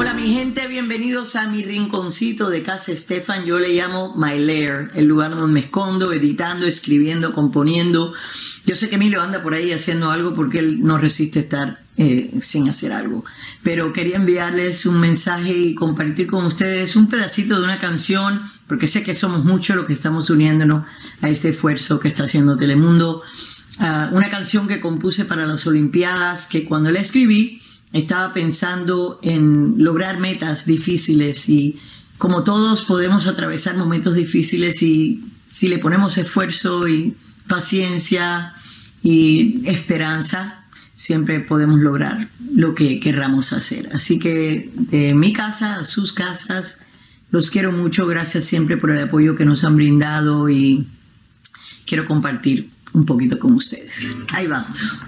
[0.00, 3.44] Hola mi gente, bienvenidos a mi rinconcito de casa Estefan.
[3.44, 8.14] Yo le llamo My Lair, el lugar donde me escondo, editando, escribiendo, componiendo.
[8.64, 12.30] Yo sé que Emilio anda por ahí haciendo algo porque él no resiste estar eh,
[12.40, 13.26] sin hacer algo.
[13.62, 18.86] Pero quería enviarles un mensaje y compartir con ustedes un pedacito de una canción, porque
[18.86, 20.86] sé que somos muchos los que estamos uniéndonos
[21.20, 23.20] a este esfuerzo que está haciendo Telemundo.
[23.78, 27.59] Ah, una canción que compuse para las Olimpiadas, que cuando la escribí,
[27.92, 31.78] estaba pensando en lograr metas difíciles y
[32.18, 37.16] como todos podemos atravesar momentos difíciles y si le ponemos esfuerzo y
[37.48, 38.54] paciencia
[39.02, 43.88] y esperanza, siempre podemos lograr lo que querramos hacer.
[43.92, 46.84] Así que de mi casa a sus casas,
[47.30, 50.86] los quiero mucho, gracias siempre por el apoyo que nos han brindado y
[51.86, 54.16] quiero compartir un poquito con ustedes.
[54.28, 54.98] Ahí vamos.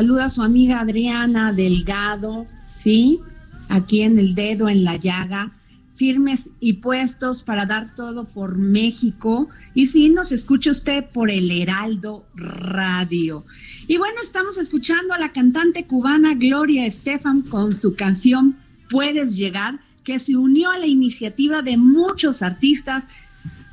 [0.00, 3.20] Saluda su amiga Adriana Delgado, ¿sí?
[3.68, 5.52] Aquí en el dedo en la llaga,
[5.90, 9.50] firmes y puestos para dar todo por México.
[9.74, 13.44] Y si nos escucha usted por el Heraldo Radio.
[13.88, 18.56] Y bueno, estamos escuchando a la cantante cubana Gloria Estefan con su canción
[18.88, 23.04] Puedes llegar, que se unió a la iniciativa de muchos artistas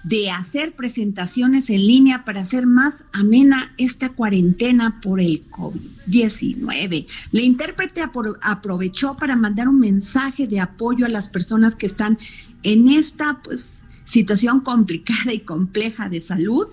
[0.08, 7.08] de hacer presentaciones en línea para hacer más amena esta cuarentena por el COVID-19.
[7.32, 8.02] La intérprete
[8.42, 12.18] aprovechó para mandar un mensaje de apoyo a las personas que están
[12.64, 16.68] en esta pues, situación complicada y compleja de salud.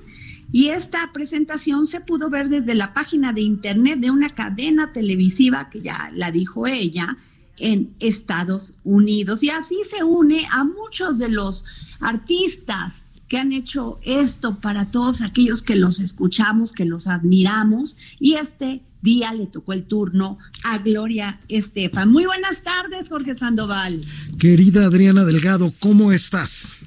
[0.52, 5.70] Y esta presentación se pudo ver desde la página de internet de una cadena televisiva
[5.70, 7.16] que ya la dijo ella
[7.56, 9.42] en Estados Unidos.
[9.42, 11.64] Y así se une a muchos de los
[11.98, 17.96] artistas que han hecho esto para todos aquellos que los escuchamos, que los admiramos.
[18.20, 22.12] Y este día le tocó el turno a Gloria Estefan.
[22.12, 24.06] Muy buenas tardes, Jorge Sandoval.
[24.38, 26.78] Querida Adriana Delgado, ¿cómo estás?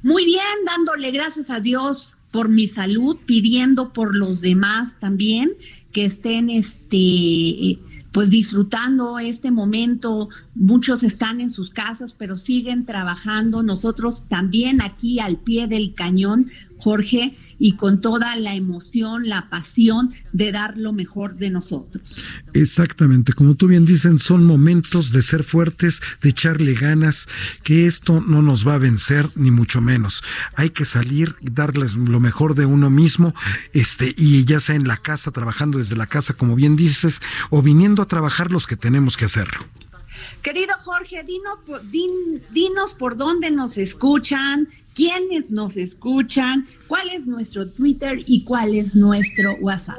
[0.00, 5.50] Muy bien, dándole gracias a Dios por mi salud, pidiendo por los demás también
[5.90, 7.80] que estén este
[8.12, 10.28] pues disfrutando este momento.
[10.54, 13.62] Muchos están en sus casas, pero siguen trabajando.
[13.62, 16.50] Nosotros también aquí al pie del cañón,
[16.82, 22.24] Jorge, y con toda la emoción, la pasión de dar lo mejor de nosotros.
[22.54, 27.28] Exactamente, como tú bien dicen, son momentos de ser fuertes, de echarle ganas,
[27.62, 30.24] que esto no nos va a vencer ni mucho menos.
[30.56, 33.32] Hay que salir, darles lo mejor de uno mismo,
[33.72, 37.62] este y ya sea en la casa trabajando desde la casa, como bien dices, o
[37.62, 39.64] viniendo a trabajar los que tenemos que hacerlo.
[40.42, 41.24] Querido Jorge,
[42.52, 48.94] dinos por dónde nos escuchan, quiénes nos escuchan, cuál es nuestro Twitter y cuál es
[48.94, 49.98] nuestro WhatsApp.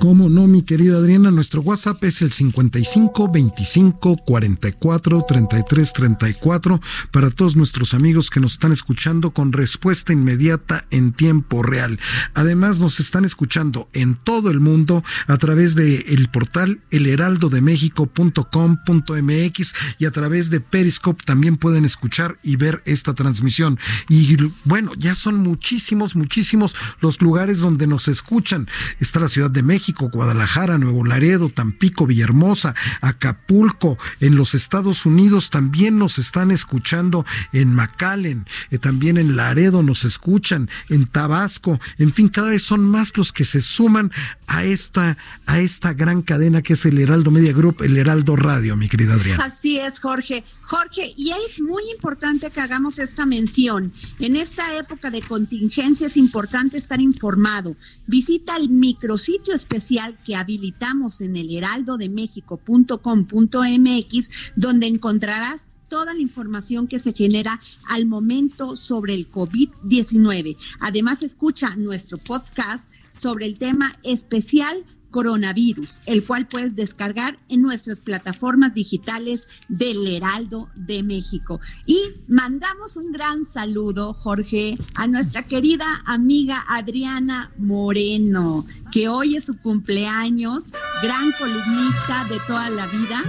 [0.00, 1.30] ¿Cómo no, mi querida Adriana?
[1.30, 6.80] Nuestro WhatsApp es el 55 25 44 33 34
[7.10, 12.00] para todos nuestros amigos que nos están escuchando con respuesta inmediata en tiempo real.
[12.34, 20.06] Además, nos están escuchando en todo el mundo a través de el portal elheraldodemexico.com.mx y
[20.06, 23.78] a través de Periscope también pueden escuchar y ver esta transmisión.
[24.08, 28.68] Y bueno, ya son muchísimos, muchísimos los lugares donde nos escuchan.
[28.98, 33.98] Está la Ciudad de México, Guadalajara, Nuevo Laredo, Tampico, Villahermosa, Acapulco.
[34.20, 40.04] En los Estados Unidos también nos están escuchando en McAllen, eh, también en Laredo nos
[40.04, 41.80] escuchan, en Tabasco.
[41.98, 44.12] En fin, cada vez son más los que se suman
[44.46, 45.16] a esta,
[45.46, 49.14] a esta gran cadena que es el Heraldo Media Group, el Heraldo Radio, mi querida
[49.14, 49.44] Adriana.
[49.44, 50.44] Así es, Jorge.
[50.62, 53.89] Jorge, y es muy importante que hagamos esta mención.
[54.18, 57.76] En esta época de contingencia es importante estar informado.
[58.06, 67.00] Visita el micrositio especial que habilitamos en el heraldodemexico.com.mx, donde encontrarás toda la información que
[67.00, 70.56] se genera al momento sobre el COVID-19.
[70.78, 72.88] Además, escucha nuestro podcast
[73.20, 80.68] sobre el tema especial coronavirus, el cual puedes descargar en nuestras plataformas digitales del Heraldo
[80.74, 81.60] de México.
[81.86, 81.98] Y
[82.28, 89.58] mandamos un gran saludo, Jorge, a nuestra querida amiga Adriana Moreno, que hoy es su
[89.58, 90.64] cumpleaños,
[91.02, 93.22] gran columnista de toda la vida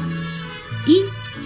[0.88, 1.02] y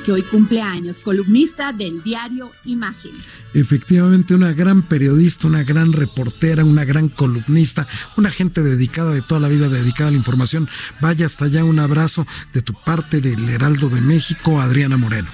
[0.05, 3.11] que hoy cumple años, columnista del diario Imagen.
[3.55, 9.41] Efectivamente, una gran periodista, una gran reportera, una gran columnista, una gente dedicada de toda
[9.41, 10.69] la vida, dedicada a la información.
[11.01, 15.29] Vaya hasta allá un abrazo de tu parte del Heraldo de México, Adriana Moreno.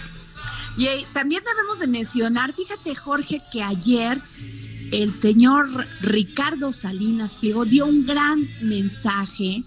[0.78, 4.22] Y eh, también debemos de mencionar, fíjate Jorge, que ayer
[4.92, 9.66] el señor Ricardo Salinas Pliego dio un gran mensaje,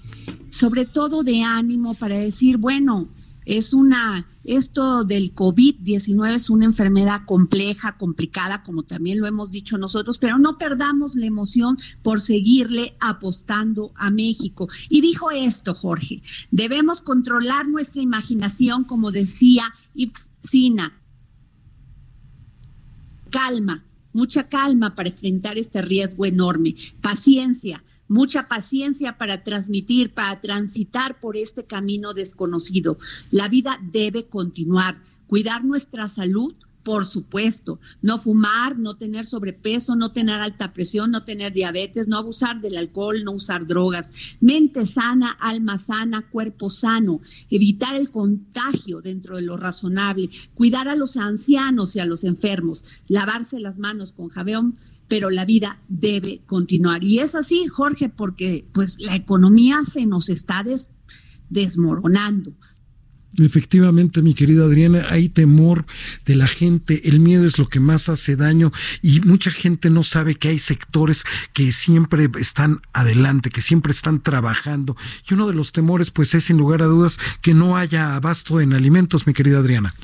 [0.48, 3.08] sobre todo de ánimo, para decir, bueno,
[3.44, 9.78] es una, esto del COVID-19 es una enfermedad compleja, complicada, como también lo hemos dicho
[9.78, 14.68] nosotros, pero no perdamos la emoción por seguirle apostando a México.
[14.88, 21.00] Y dijo esto, Jorge, debemos controlar nuestra imaginación, como decía Ipsina.
[23.30, 26.76] Calma, mucha calma para enfrentar este riesgo enorme.
[27.00, 32.98] Paciencia mucha paciencia para transmitir, para transitar por este camino desconocido.
[33.30, 35.00] La vida debe continuar.
[35.26, 36.54] Cuidar nuestra salud,
[36.84, 37.80] por supuesto.
[38.02, 42.76] No fumar, no tener sobrepeso, no tener alta presión, no tener diabetes, no abusar del
[42.76, 44.12] alcohol, no usar drogas.
[44.40, 47.20] Mente sana, alma sana, cuerpo sano.
[47.50, 50.28] Evitar el contagio dentro de lo razonable.
[50.54, 52.84] Cuidar a los ancianos y a los enfermos.
[53.08, 54.76] Lavarse las manos con jabón
[55.08, 57.04] pero la vida debe continuar.
[57.04, 60.64] Y es así, Jorge, porque pues la economía se nos está
[61.48, 62.54] desmoronando.
[63.38, 65.86] Efectivamente, mi querida Adriana, hay temor
[66.24, 68.72] de la gente, el miedo es lo que más hace daño
[69.02, 74.22] y mucha gente no sabe que hay sectores que siempre están adelante, que siempre están
[74.22, 74.96] trabajando.
[75.28, 78.60] Y uno de los temores, pues, es sin lugar a dudas que no haya abasto
[78.60, 79.94] en alimentos, mi querida Adriana.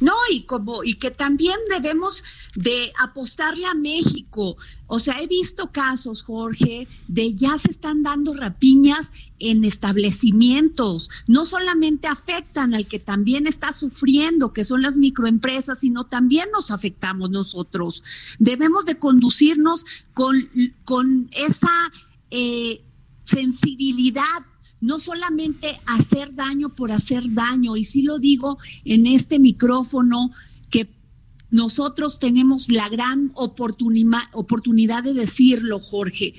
[0.00, 2.22] No, y como, y que también debemos
[2.54, 4.56] de apostarle a México.
[4.86, 11.10] O sea, he visto casos, Jorge, de ya se están dando rapiñas en establecimientos.
[11.26, 16.70] No solamente afectan al que también está sufriendo, que son las microempresas, sino también nos
[16.70, 18.04] afectamos nosotros.
[18.38, 20.50] Debemos de conducirnos con,
[20.84, 21.92] con esa
[22.30, 22.82] eh,
[23.24, 24.44] sensibilidad
[24.80, 30.30] no solamente hacer daño por hacer daño, y sí lo digo en este micrófono,
[30.70, 30.88] que
[31.50, 36.34] nosotros tenemos la gran oportunidad de decirlo, Jorge.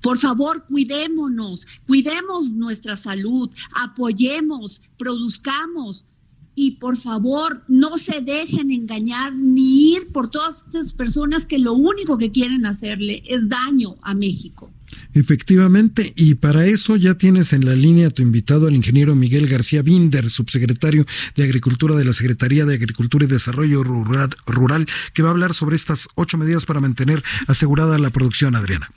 [0.00, 6.06] Por favor, cuidémonos, cuidemos nuestra salud, apoyemos, produzcamos,
[6.54, 11.72] y por favor no se dejen engañar ni ir por todas estas personas que lo
[11.72, 14.70] único que quieren hacerle es daño a México.
[15.14, 19.48] Efectivamente, y para eso ya tienes en la línea a tu invitado, el ingeniero Miguel
[19.48, 21.04] García Binder, subsecretario
[21.36, 25.54] de Agricultura de la Secretaría de Agricultura y Desarrollo Rural, Rural que va a hablar
[25.54, 28.90] sobre estas ocho medidas para mantener asegurada la producción, Adriana.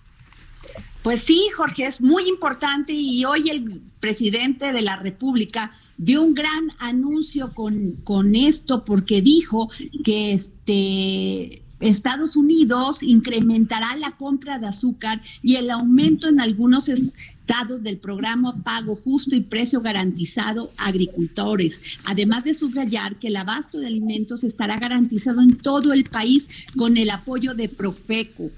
[1.02, 6.34] Pues sí, Jorge, es muy importante y hoy el presidente de la República dio un
[6.34, 9.70] gran anuncio con, con esto porque dijo
[10.04, 17.84] que este Estados Unidos incrementará la compra de azúcar y el aumento en algunos estados
[17.84, 23.80] del programa Pago Justo y Precio Garantizado a agricultores, además de subrayar que el abasto
[23.80, 28.50] de alimentos estará garantizado en todo el país con el apoyo de Profeco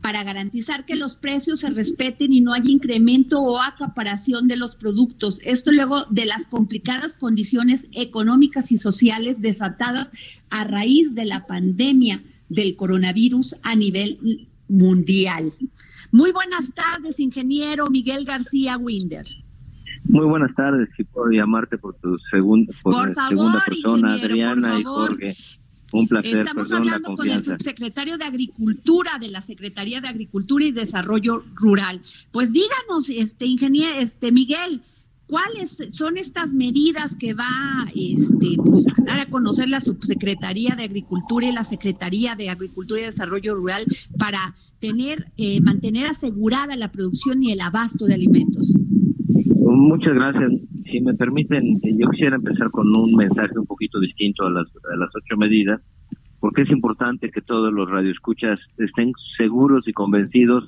[0.00, 4.76] para garantizar que los precios se respeten y no haya incremento o acaparación de los
[4.76, 5.38] productos.
[5.44, 10.10] Esto luego de las complicadas condiciones económicas y sociales desatadas
[10.50, 15.52] a raíz de la pandemia del coronavirus a nivel mundial.
[16.12, 19.26] Muy buenas tardes, ingeniero Miguel García Winder.
[20.04, 25.36] Muy buenas tardes, si puedo llamarte por tu segunda, por, segunda persona, Adriana y Jorge.
[25.92, 26.36] Un placer.
[26.36, 32.00] Estamos hablando con el subsecretario de Agricultura de la Secretaría de Agricultura y Desarrollo Rural.
[32.30, 34.82] Pues díganos, este ingeniero, este Miguel,
[35.26, 37.44] ¿cuáles son estas medidas que va
[37.94, 43.00] este, pues, a dar a conocer la subsecretaría de Agricultura y la Secretaría de Agricultura
[43.00, 43.84] y Desarrollo Rural
[44.18, 48.74] para tener, eh, mantener asegurada la producción y el abasto de alimentos?
[49.56, 50.50] Muchas gracias
[50.90, 54.96] si me permiten, yo quisiera empezar con un mensaje un poquito distinto a las, a
[54.96, 55.80] las ocho medidas,
[56.40, 60.66] porque es importante que todos los radioescuchas estén seguros y convencidos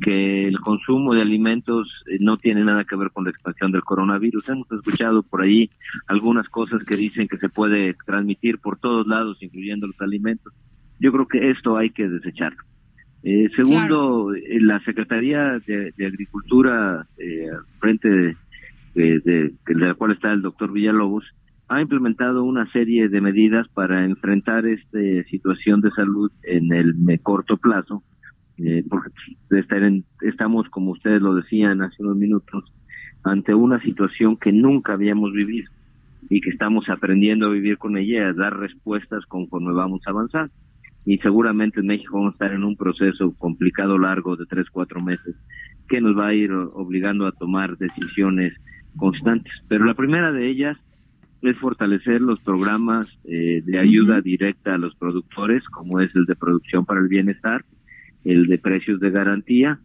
[0.00, 3.82] que el consumo de alimentos eh, no tiene nada que ver con la expansión del
[3.82, 4.48] coronavirus.
[4.48, 5.68] Hemos escuchado por ahí
[6.06, 10.52] algunas cosas que dicen que se puede transmitir por todos lados, incluyendo los alimentos.
[10.98, 12.62] Yo creo que esto hay que desecharlo.
[13.24, 17.46] Eh, segundo, eh, la Secretaría de, Agricultura, eh,
[17.78, 18.36] frente
[18.94, 21.24] de de, de, la cual está el doctor Villalobos,
[21.68, 24.98] ha implementado una serie de medidas para enfrentar esta
[25.30, 28.02] situación de salud en el corto plazo,
[28.58, 29.08] eh, porque
[30.20, 32.72] estamos, como ustedes lo decían hace unos minutos,
[33.24, 35.70] ante una situación que nunca habíamos vivido
[36.28, 40.50] y que estamos aprendiendo a vivir con ella, a dar respuestas conforme vamos a avanzar.
[41.04, 45.00] Y seguramente en México vamos a estar en un proceso complicado, largo, de tres, cuatro
[45.00, 45.34] meses,
[45.88, 48.52] que nos va a ir obligando a tomar decisiones
[48.96, 49.52] constantes.
[49.68, 50.76] Pero la primera de ellas
[51.42, 56.36] es fortalecer los programas eh, de ayuda directa a los productores, como es el de
[56.36, 57.64] producción para el bienestar,
[58.24, 59.78] el de precios de garantía,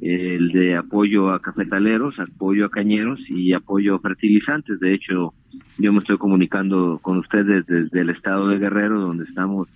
[0.00, 4.80] el de apoyo a cafetaleros, apoyo a cañeros y apoyo a fertilizantes.
[4.80, 5.34] De hecho,
[5.78, 9.68] yo me estoy comunicando con ustedes desde el estado de Guerrero, donde estamos,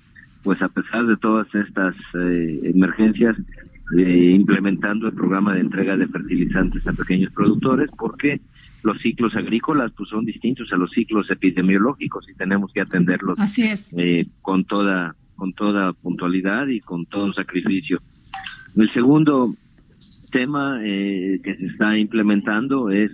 [0.43, 3.37] pues a pesar de todas estas eh, emergencias,
[3.97, 8.41] eh, implementando el programa de entrega de fertilizantes a pequeños productores, porque
[8.83, 13.39] los ciclos agrícolas pues son distintos a los ciclos epidemiológicos y tenemos que atenderlos
[13.97, 18.01] eh, con toda con toda puntualidad y con todo sacrificio.
[18.77, 19.55] El segundo
[20.33, 23.13] tema eh, que se está implementando es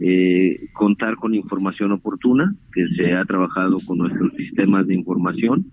[0.00, 5.66] eh, contar con información oportuna, que se ha trabajado con nuestros sistemas de información.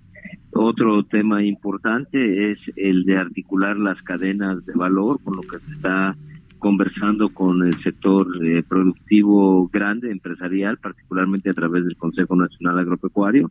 [0.53, 5.71] Otro tema importante es el de articular las cadenas de valor, con lo que se
[5.75, 6.15] está
[6.61, 13.49] conversando con el sector eh, productivo grande, empresarial, particularmente a través del Consejo Nacional Agropecuario,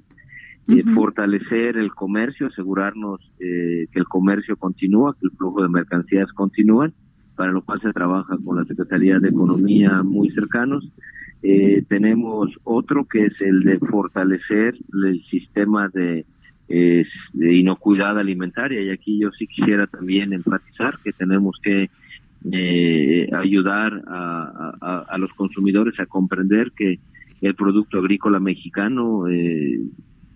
[0.68, 6.32] eh, fortalecer el comercio, asegurarnos eh, que el comercio continúa, que el flujo de mercancías
[6.32, 6.92] continúa,
[7.34, 10.88] para lo cual se trabaja con la Secretaría de Economía muy cercanos.
[11.88, 16.26] tenemos otro que es el de fortalecer el sistema de,
[16.68, 21.90] de inocuidad alimentaria y aquí yo sí quisiera también enfatizar que tenemos que
[22.52, 26.98] eh, ayudar a, a, los consumidores a comprender que
[27.42, 29.80] el producto agrícola mexicano eh,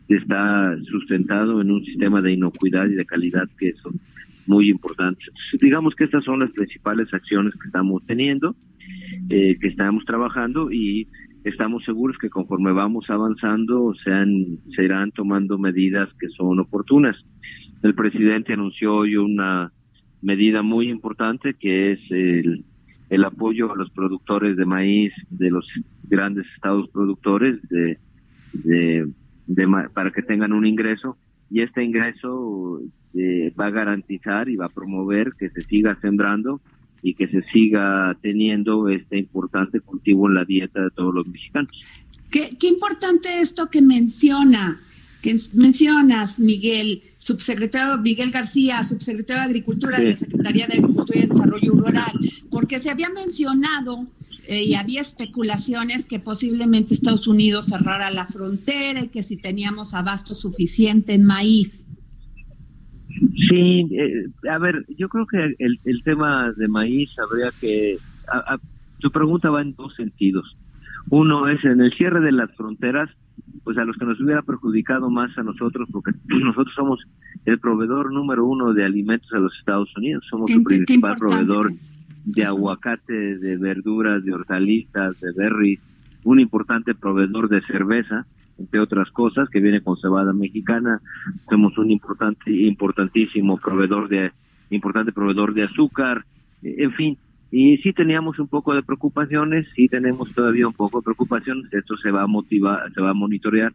[0.08, 4.00] está sustentado en un sistema de inocuidad y de calidad que son
[4.46, 5.28] muy importantes.
[5.60, 8.54] Digamos que estas son las principales acciones que estamos teniendo,
[9.30, 11.08] eh, que estamos trabajando y
[11.44, 17.16] estamos seguros que conforme vamos avanzando sean, serán tomando medidas que son oportunas.
[17.82, 19.72] El presidente anunció hoy una
[20.24, 22.64] medida muy importante que es el,
[23.10, 25.66] el apoyo a los productores de maíz de los
[26.04, 27.98] grandes estados productores de,
[28.54, 29.06] de,
[29.92, 31.18] para que tengan un ingreso
[31.50, 32.80] y este ingreso
[33.14, 36.60] eh, va a garantizar y va a promover que se siga sembrando
[37.02, 41.70] y que se siga teniendo este importante cultivo en la dieta de todos los mexicanos.
[42.30, 44.80] Qué, qué importante esto que menciona
[45.24, 51.26] que mencionas, Miguel, subsecretario Miguel García, subsecretario de Agricultura de la Secretaría de Agricultura y
[51.26, 52.12] Desarrollo Rural,
[52.50, 54.06] porque se había mencionado
[54.46, 59.94] eh, y había especulaciones que posiblemente Estados Unidos cerrara la frontera y que si teníamos
[59.94, 61.86] abasto suficiente en maíz.
[63.48, 67.96] Sí, eh, a ver, yo creo que el, el tema de maíz habría que...
[68.98, 70.44] tu pregunta va en dos sentidos.
[71.10, 73.10] Uno es en el cierre de las fronteras,
[73.62, 77.00] pues a los que nos hubiera perjudicado más a nosotros, porque nosotros somos
[77.44, 81.72] el proveedor número uno de alimentos a los Estados Unidos, somos el principal proveedor
[82.24, 85.80] de aguacate, de verduras, de hortalizas, de berries,
[86.24, 88.26] un importante proveedor de cerveza,
[88.58, 91.00] entre otras cosas, que viene con cebada mexicana,
[91.50, 94.32] somos un importante, importantísimo proveedor de,
[94.70, 96.24] importante proveedor de azúcar,
[96.62, 97.18] en fin,
[97.56, 101.96] y sí teníamos un poco de preocupaciones, sí tenemos todavía un poco de preocupaciones, esto
[101.96, 103.72] se va a motivar, se va a monitorear,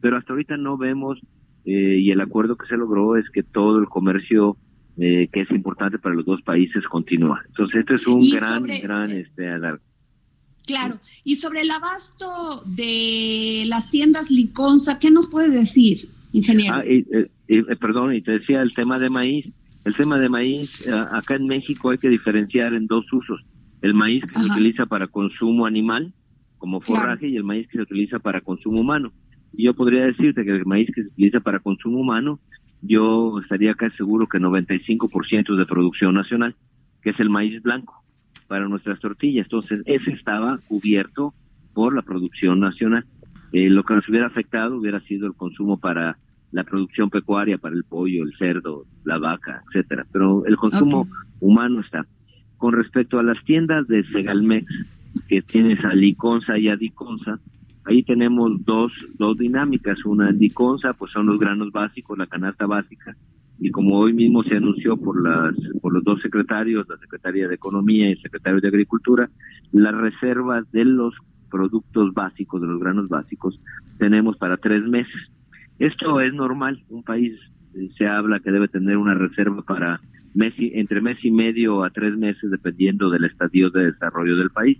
[0.00, 1.20] pero hasta ahorita no vemos,
[1.64, 4.56] eh, y el acuerdo que se logró es que todo el comercio
[4.98, 7.40] eh, que es importante para los dos países continúa.
[7.46, 9.78] Entonces, este es un gran, gran este, alarme.
[10.66, 16.74] Claro, y sobre el abasto de las tiendas Liconza, ¿qué nos puede decir, ingeniero?
[16.74, 17.04] Ah, y,
[17.76, 19.52] perdón, y te decía el tema de maíz.
[19.84, 23.42] El tema de maíz, acá en México hay que diferenciar en dos usos.
[23.80, 26.12] El maíz que se utiliza para consumo animal,
[26.58, 29.12] como forraje, y el maíz que se utiliza para consumo humano.
[29.52, 32.40] Y yo podría decirte que el maíz que se utiliza para consumo humano,
[32.82, 36.54] yo estaría casi seguro que 95% de producción nacional,
[37.02, 38.04] que es el maíz blanco
[38.48, 39.46] para nuestras tortillas.
[39.46, 41.32] Entonces, ese estaba cubierto
[41.72, 43.06] por la producción nacional.
[43.52, 46.18] Eh, lo que nos hubiera afectado hubiera sido el consumo para
[46.52, 50.06] la producción pecuaria, para el pollo, el cerdo, la vaca, etcétera.
[50.12, 51.08] Pero el consumo
[51.40, 52.06] humano está.
[52.56, 54.66] Con respecto a las tiendas de Segalmex,
[55.28, 57.38] que tienes a Liconza y a Diconza,
[57.84, 60.04] ahí tenemos dos, dos dinámicas.
[60.04, 63.16] Una en Diconza, pues son los granos básicos, la canasta básica,
[63.60, 67.54] y como hoy mismo se anunció por las por los dos secretarios, la Secretaría de
[67.54, 69.28] Economía y el Secretario de Agricultura,
[69.72, 71.14] las reservas de los
[71.50, 73.60] productos básicos, de los granos básicos,
[73.98, 75.30] tenemos para tres meses.
[75.80, 77.32] Esto es normal, un país
[77.74, 79.98] eh, se habla que debe tener una reserva para
[80.34, 84.78] mes entre mes y medio a tres meses, dependiendo del estadio de desarrollo del país.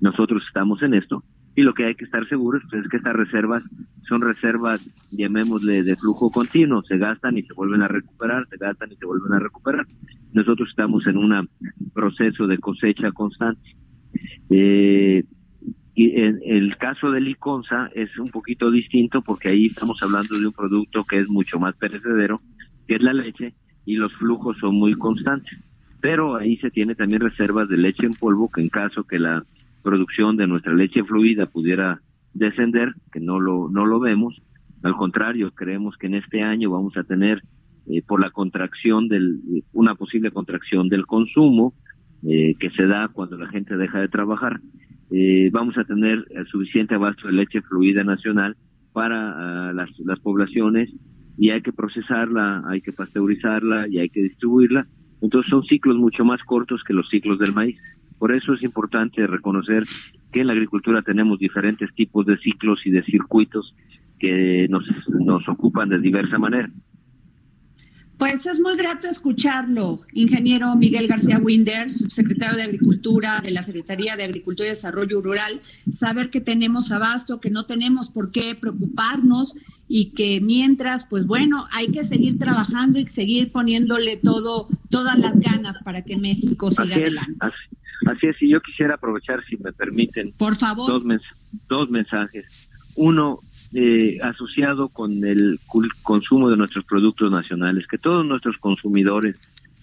[0.00, 1.22] Nosotros estamos en esto
[1.54, 3.62] y lo que hay que estar seguros es que estas reservas
[4.08, 4.80] son reservas,
[5.12, 9.06] llamémosle, de flujo continuo, se gastan y se vuelven a recuperar, se gastan y se
[9.06, 9.86] vuelven a recuperar.
[10.32, 11.48] Nosotros estamos en un
[11.94, 13.76] proceso de cosecha constante.
[14.50, 15.22] Eh,
[16.00, 20.46] y en el caso de Liconza es un poquito distinto porque ahí estamos hablando de
[20.46, 22.38] un producto que es mucho más perecedero,
[22.88, 23.52] que es la leche,
[23.84, 25.58] y los flujos son muy constantes.
[26.00, 29.44] Pero ahí se tiene también reservas de leche en polvo que en caso que la
[29.82, 32.00] producción de nuestra leche fluida pudiera
[32.32, 34.40] descender, que no lo, no lo vemos.
[34.82, 37.42] Al contrario, creemos que en este año vamos a tener,
[37.90, 39.38] eh, por la contracción del,
[39.74, 41.74] una posible contracción del consumo,
[42.26, 44.60] eh, que se da cuando la gente deja de trabajar,
[45.10, 48.56] eh, vamos a tener suficiente abasto de leche fluida nacional
[48.92, 50.90] para ah, las, las poblaciones
[51.36, 54.86] y hay que procesarla, hay que pasteurizarla y hay que distribuirla.
[55.22, 57.78] Entonces son ciclos mucho más cortos que los ciclos del maíz.
[58.18, 59.84] Por eso es importante reconocer
[60.32, 63.74] que en la agricultura tenemos diferentes tipos de ciclos y de circuitos
[64.18, 66.70] que nos, nos ocupan de diversa manera.
[68.20, 74.14] Pues es muy grato escucharlo, ingeniero Miguel García Winder, subsecretario de Agricultura de la Secretaría
[74.14, 79.54] de Agricultura y Desarrollo Rural, saber que tenemos abasto, que no tenemos por qué preocuparnos
[79.88, 85.40] y que mientras, pues bueno, hay que seguir trabajando y seguir poniéndole todo, todas las
[85.40, 87.38] ganas para que México siga adelante.
[87.40, 90.86] Así es, y yo quisiera aprovechar, si me permiten, Por favor.
[90.86, 91.22] Dos,
[91.70, 92.68] dos mensajes.
[92.96, 93.40] Uno,
[93.72, 95.60] eh, asociado con el
[96.02, 99.36] consumo de nuestros productos nacionales, que todos nuestros consumidores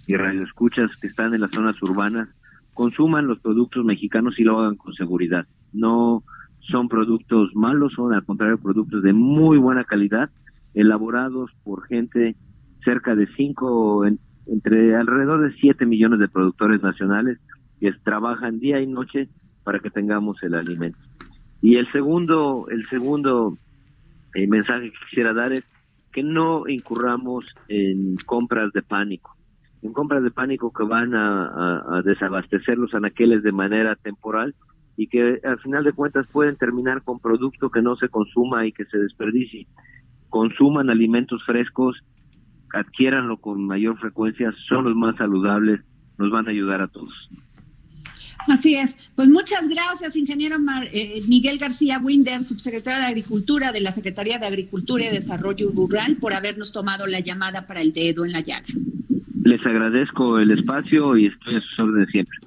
[0.07, 2.29] y radioescuchas que están en las zonas urbanas
[2.73, 5.47] consuman los productos mexicanos y lo hagan con seguridad.
[5.73, 6.23] No
[6.59, 10.29] son productos malos, son al contrario productos de muy buena calidad,
[10.73, 12.35] elaborados por gente
[12.83, 14.05] cerca de cinco,
[14.45, 17.39] entre alrededor de siete millones de productores nacionales
[17.79, 19.29] que trabajan día y noche
[19.63, 20.99] para que tengamos el alimento.
[21.61, 23.57] Y el segundo, el segundo
[24.33, 25.63] eh, mensaje que quisiera dar es
[26.11, 29.35] que no incurramos en compras de pánico,
[29.81, 34.55] en compras de pánico que van a, desabastecer los anaqueles de manera temporal
[34.95, 38.71] y que al final de cuentas pueden terminar con producto que no se consuma y
[38.71, 39.67] que se desperdicie.
[40.29, 42.01] Consuman alimentos frescos,
[42.73, 45.81] adquiéranlo con mayor frecuencia, son los más saludables,
[46.17, 47.29] nos van a ayudar a todos.
[48.47, 48.97] Así es.
[49.15, 50.57] Pues muchas gracias, ingeniero
[50.93, 56.17] eh, Miguel García Winder, subsecretario de Agricultura de la Secretaría de Agricultura y Desarrollo Rural,
[56.17, 58.67] por habernos tomado la llamada para el dedo en la llaga.
[59.43, 62.37] Les agradezco el espacio y estoy a sus órdenes siempre.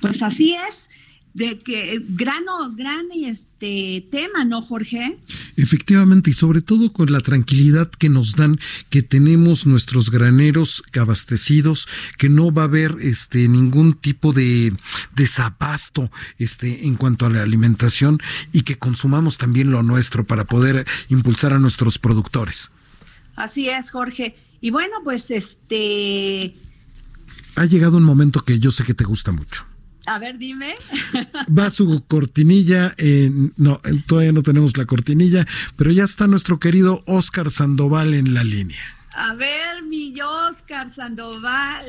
[0.00, 0.88] Pues así es.
[1.34, 5.18] De que grano, gran este tema, ¿no, Jorge?
[5.56, 11.88] Efectivamente, y sobre todo con la tranquilidad que nos dan que tenemos nuestros graneros abastecidos,
[12.18, 14.72] que no va a haber este ningún tipo de
[15.16, 18.20] desabasto este en cuanto a la alimentación
[18.52, 22.70] y que consumamos también lo nuestro para poder impulsar a nuestros productores.
[23.34, 24.36] Así es, Jorge.
[24.60, 26.54] Y bueno, pues este
[27.56, 29.66] ha llegado un momento que yo sé que te gusta mucho.
[30.06, 30.74] A ver, dime.
[31.58, 32.94] Va su cortinilla.
[33.56, 38.44] no, todavía no tenemos la cortinilla, pero ya está nuestro querido Oscar Sandoval en la
[38.44, 38.82] línea.
[39.14, 41.86] A ver, mi Oscar Sandoval.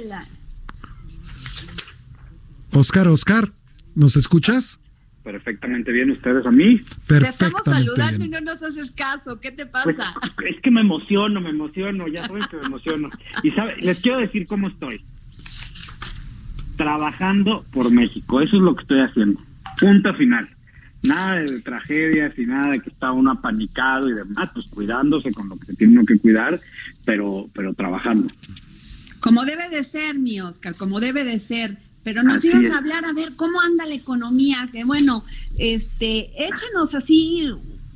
[2.71, 3.51] Oscar, Oscar,
[3.95, 4.79] ¿nos escuchas?
[5.23, 6.83] Perfectamente bien, ustedes a mí.
[7.07, 9.39] Te estamos saludando y no nos haces caso.
[9.41, 10.13] ¿Qué te pues, pasa?
[10.47, 13.09] es que me emociono, me emociono, ya saben que me emociono.
[13.41, 15.03] Y sabe, les quiero decir cómo estoy
[16.75, 18.41] trabajando por México.
[18.41, 19.39] Eso es lo que estoy haciendo.
[19.79, 20.49] Punto final.
[21.03, 25.49] Nada de tragedias y nada de que está uno apanicado y demás, pues cuidándose con
[25.49, 26.59] lo que se tiene que cuidar,
[27.05, 28.27] pero, pero trabajando.
[29.19, 31.77] Como debe de ser, mi Oscar, como debe de ser.
[32.03, 35.23] Pero nos ibas a hablar a ver cómo anda la economía, que bueno,
[35.57, 37.49] este, échenos así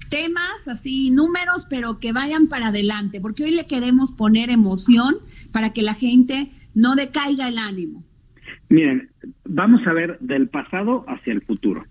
[0.10, 5.18] temas, así números, pero que vayan para adelante, porque hoy le queremos poner emoción
[5.52, 8.04] para que la gente no decaiga el ánimo.
[8.70, 9.10] Miren,
[9.46, 11.86] vamos a ver del pasado hacia el futuro.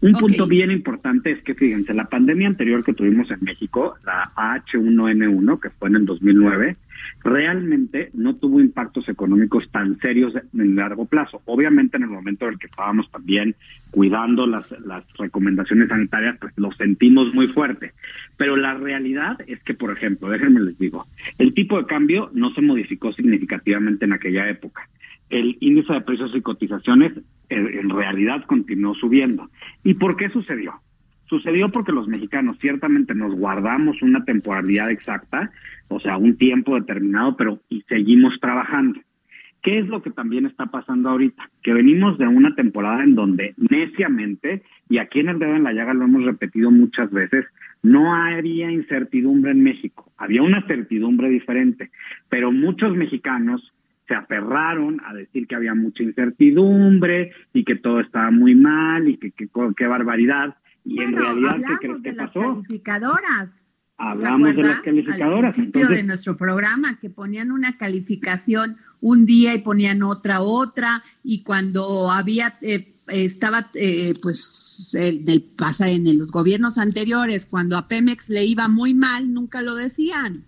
[0.00, 4.24] Un punto bien importante es que, fíjense, la pandemia anterior que tuvimos en México, la
[4.36, 6.76] H1N1, que fue en el 2009,
[7.22, 11.40] realmente no tuvo impactos económicos tan serios en largo plazo.
[11.46, 13.54] Obviamente en el momento en el que estábamos también
[13.90, 17.92] cuidando las, las recomendaciones sanitarias, pues lo sentimos muy fuerte.
[18.36, 21.06] Pero la realidad es que, por ejemplo, déjenme les digo,
[21.38, 24.86] el tipo de cambio no se modificó significativamente en aquella época
[25.34, 27.12] el índice de precios y cotizaciones
[27.48, 29.50] en realidad continuó subiendo.
[29.82, 30.74] ¿Y por qué sucedió?
[31.26, 35.50] Sucedió porque los mexicanos ciertamente nos guardamos una temporalidad exacta,
[35.88, 39.00] o sea, un tiempo determinado, pero y seguimos trabajando.
[39.62, 41.50] ¿Qué es lo que también está pasando ahorita?
[41.62, 45.72] Que venimos de una temporada en donde neciamente, y aquí en el dedo en la
[45.72, 47.46] llaga lo hemos repetido muchas veces,
[47.82, 51.90] no había incertidumbre en México, había una certidumbre diferente,
[52.28, 53.72] pero muchos mexicanos
[54.06, 59.16] se aferraron a decir que había mucha incertidumbre y que todo estaba muy mal y
[59.18, 60.56] que qué barbaridad.
[60.84, 62.40] Y en realidad, ¿qué crees que pasó?
[62.40, 63.64] Las calificadoras.
[63.96, 65.56] Hablamos de las calificadoras.
[65.56, 71.02] Al principio de nuestro programa, que ponían una calificación un día y ponían otra, otra,
[71.22, 77.78] y cuando había, eh, estaba, eh, pues, el, del, pasa en los gobiernos anteriores, cuando
[77.78, 80.44] a Pemex le iba muy mal, nunca lo decían.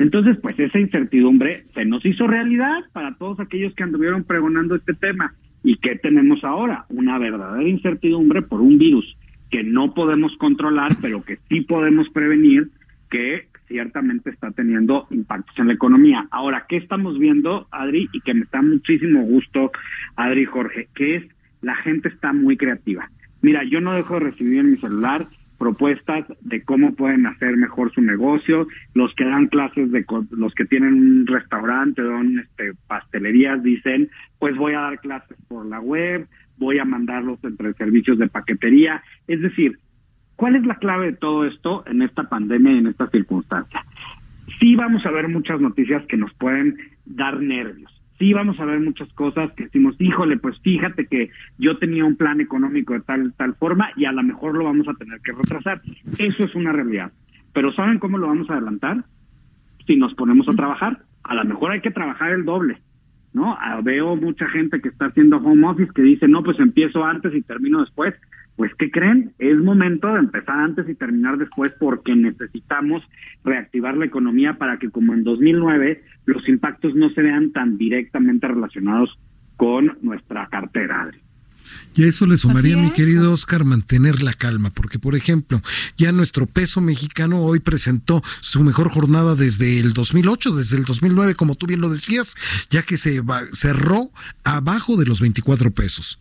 [0.00, 4.94] Entonces, pues esa incertidumbre se nos hizo realidad para todos aquellos que anduvieron pregonando este
[4.94, 5.34] tema.
[5.62, 6.86] ¿Y qué tenemos ahora?
[6.88, 9.14] Una verdadera incertidumbre por un virus
[9.50, 12.70] que no podemos controlar, pero que sí podemos prevenir,
[13.10, 16.26] que ciertamente está teniendo impactos en la economía.
[16.30, 18.08] Ahora, ¿qué estamos viendo, Adri?
[18.14, 19.70] Y que me da muchísimo gusto,
[20.16, 21.28] Adri Jorge, que es
[21.60, 23.10] la gente está muy creativa.
[23.42, 25.26] Mira, yo no dejo de recibir en mi celular
[25.60, 30.64] propuestas de cómo pueden hacer mejor su negocio, los que dan clases de los que
[30.64, 36.26] tienen un restaurante, don este pastelerías dicen, pues voy a dar clases por la web,
[36.56, 39.78] voy a mandarlos entre servicios de paquetería, es decir,
[40.34, 43.84] ¿cuál es la clave de todo esto en esta pandemia y en esta circunstancia?
[44.58, 47.89] Sí vamos a ver muchas noticias que nos pueden dar nervios
[48.20, 52.16] sí vamos a ver muchas cosas que decimos, híjole, pues fíjate que yo tenía un
[52.16, 55.32] plan económico de tal, tal forma y a lo mejor lo vamos a tener que
[55.32, 55.80] retrasar.
[56.18, 57.10] Eso es una realidad.
[57.54, 59.04] Pero ¿saben cómo lo vamos a adelantar?
[59.86, 61.00] Si nos ponemos a trabajar.
[61.24, 62.78] A lo mejor hay que trabajar el doble.
[63.32, 63.56] ¿no?
[63.58, 67.34] Ah, veo mucha gente que está haciendo home office que dice, no, pues empiezo antes
[67.34, 68.14] y termino después.
[68.60, 69.32] Pues, ¿qué creen?
[69.38, 73.02] Es momento de empezar antes y terminar después porque necesitamos
[73.42, 78.46] reactivar la economía para que, como en 2009, los impactos no se vean tan directamente
[78.46, 79.18] relacionados
[79.56, 81.10] con nuestra cartera,
[81.94, 85.62] Y a eso le sumaría, mi querido Oscar, mantener la calma, porque por ejemplo,
[85.96, 91.34] ya nuestro peso mexicano hoy presentó su mejor jornada desde el 2008, desde el 2009,
[91.34, 92.34] como tú bien lo decías,
[92.68, 93.22] ya que se
[93.54, 94.10] cerró
[94.44, 96.20] abajo de los 24 pesos.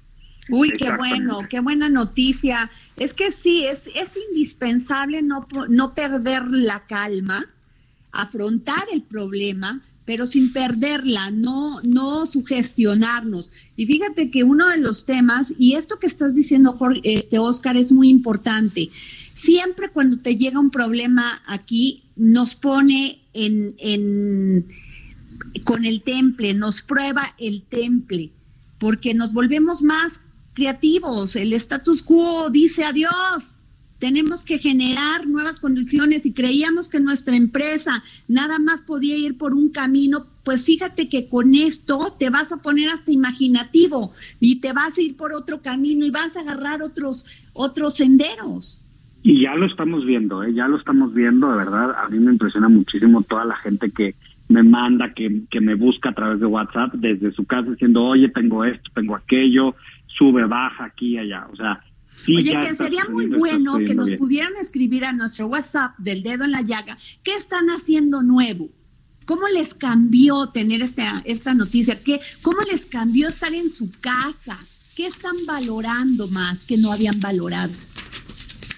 [0.50, 2.72] Uy, qué bueno, qué buena noticia.
[2.96, 7.46] Es que sí, es, es indispensable no, no perder la calma,
[8.12, 13.52] afrontar el problema, pero sin perderla, no, no sugestionarnos.
[13.76, 17.78] Y fíjate que uno de los temas, y esto que estás diciendo, Jorge, este Oscar,
[17.78, 18.90] es muy importante.
[19.34, 24.66] Siempre cuando te llega un problema aquí, nos pone en, en
[25.64, 28.32] con el temple, nos prueba el temple,
[28.80, 30.22] porque nos volvemos más
[30.60, 31.38] creativos.
[31.38, 33.60] El status quo dice adiós.
[33.98, 39.54] Tenemos que generar nuevas condiciones y creíamos que nuestra empresa nada más podía ir por
[39.54, 40.26] un camino.
[40.44, 45.02] Pues fíjate que con esto te vas a poner hasta imaginativo y te vas a
[45.02, 48.86] ir por otro camino y vas a agarrar otros, otros senderos.
[49.22, 50.54] Y ya lo estamos viendo, ¿eh?
[50.54, 51.92] ya lo estamos viendo, de verdad.
[52.04, 54.16] A mí me impresiona muchísimo toda la gente que
[54.50, 58.30] me manda, que, que me busca a través de WhatsApp desde su casa diciendo, oye,
[58.30, 59.76] tengo esto, tengo aquello,
[60.18, 61.48] sube, baja aquí, allá.
[61.52, 61.84] O sea,
[62.28, 66.52] Oye, que sería muy bueno que nos pudieran escribir a nuestro WhatsApp del dedo en
[66.52, 68.70] la llaga, ¿qué están haciendo nuevo?
[69.26, 72.00] ¿Cómo les cambió tener esta, esta noticia?
[72.04, 74.58] ¿Qué, ¿Cómo les cambió estar en su casa?
[74.96, 77.74] ¿Qué están valorando más que no habían valorado?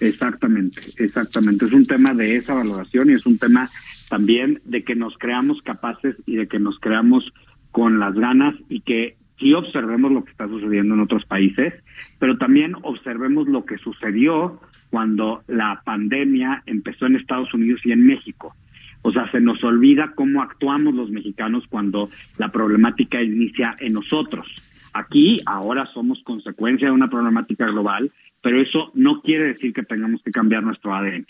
[0.02, 1.66] Exactamente, exactamente.
[1.66, 3.70] Es un tema de esa valoración y es un tema
[4.10, 7.24] también de que nos creamos capaces y de que nos creamos
[7.72, 11.74] con las ganas y que sí observemos lo que está sucediendo en otros países,
[12.20, 18.06] pero también observemos lo que sucedió cuando la pandemia empezó en Estados Unidos y en
[18.06, 18.56] México.
[19.02, 24.48] O sea, se nos olvida cómo actuamos los mexicanos cuando la problemática inicia en nosotros.
[24.94, 30.22] Aquí ahora somos consecuencia de una problemática global, pero eso no quiere decir que tengamos
[30.24, 31.26] que cambiar nuestro ADN.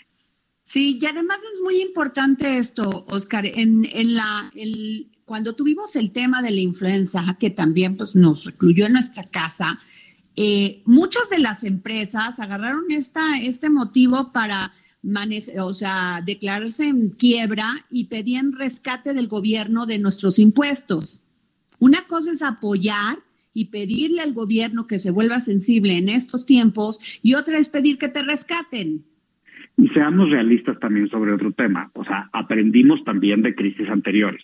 [0.64, 6.12] Sí, y además es muy importante esto, Oscar, en, en la, el, cuando tuvimos el
[6.12, 9.78] tema de la influenza, que también pues, nos recluyó en nuestra casa,
[10.36, 14.72] eh, muchas de las empresas agarraron esta, este motivo para
[15.60, 21.20] o sea, declararse en quiebra y pedían rescate del gobierno de nuestros impuestos.
[21.80, 23.18] Una cosa es apoyar
[23.52, 27.98] y pedirle al gobierno que se vuelva sensible en estos tiempos y otra es pedir
[27.98, 29.04] que te rescaten.
[29.76, 34.42] Y seamos realistas también sobre otro tema, o sea, aprendimos también de crisis anteriores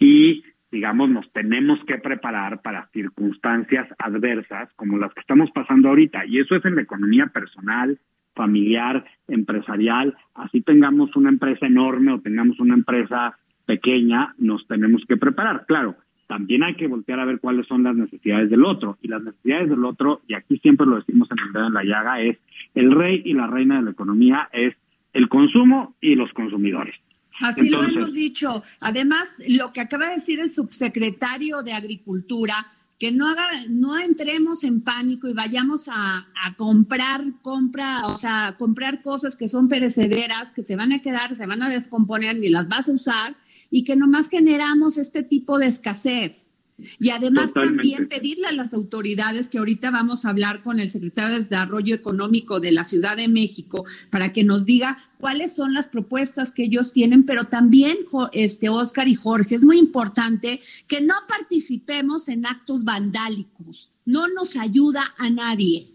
[0.00, 6.26] y digamos, nos tenemos que preparar para circunstancias adversas como las que estamos pasando ahorita.
[6.26, 7.98] Y eso es en la economía personal,
[8.34, 10.16] familiar, empresarial.
[10.34, 13.36] Así tengamos una empresa enorme o tengamos una empresa
[13.66, 15.64] pequeña, nos tenemos que preparar.
[15.66, 15.96] Claro,
[16.28, 18.96] también hay que voltear a ver cuáles son las necesidades del otro.
[19.02, 21.84] Y las necesidades del otro, y aquí siempre lo decimos en el dedo en la
[21.84, 22.38] llaga, es
[22.74, 24.74] el rey y la reina de la economía, es
[25.12, 26.94] el consumo y los consumidores.
[27.40, 28.62] Así lo hemos dicho.
[28.80, 32.66] Además, lo que acaba de decir el subsecretario de Agricultura,
[32.98, 38.56] que no haga, no entremos en pánico y vayamos a, a, comprar, compra, o sea,
[38.58, 42.50] comprar cosas que son perecederas, que se van a quedar, se van a descomponer, ni
[42.50, 43.36] las vas a usar,
[43.70, 46.49] y que nomás generamos este tipo de escasez.
[46.98, 51.34] Y además también pedirle a las autoridades, que ahorita vamos a hablar con el secretario
[51.34, 55.86] de Desarrollo Económico de la Ciudad de México, para que nos diga cuáles son las
[55.86, 57.96] propuestas que ellos tienen, pero también,
[58.32, 63.90] este, Oscar y Jorge, es muy importante que no participemos en actos vandálicos.
[64.04, 65.88] No nos ayuda a nadie.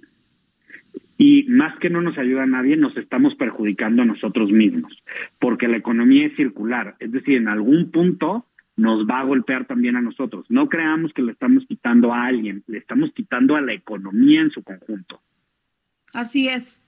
[1.17, 4.91] Y más que no nos ayuda a nadie, nos estamos perjudicando a nosotros mismos,
[5.39, 6.97] porque la economía es circular.
[6.99, 8.45] Es decir, en algún punto
[8.77, 10.45] nos va a golpear también a nosotros.
[10.49, 14.51] No creamos que le estamos quitando a alguien, le estamos quitando a la economía en
[14.51, 15.21] su conjunto.
[16.13, 16.81] Así es.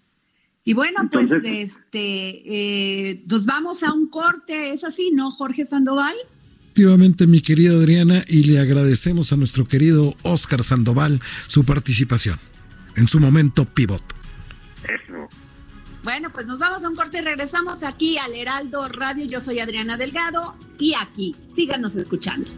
[0.63, 6.13] Y bueno, pues este, eh, nos vamos a un corte, ¿es así, no, Jorge Sandoval?
[6.59, 12.39] Efectivamente, mi querida Adriana, y le agradecemos a nuestro querido Oscar Sandoval su participación
[12.97, 14.16] en su momento pivot.
[16.07, 19.25] Bueno, pues nos vamos a un corte y regresamos aquí al Heraldo Radio.
[19.25, 22.49] Yo soy Adriana Delgado y aquí síganos escuchando.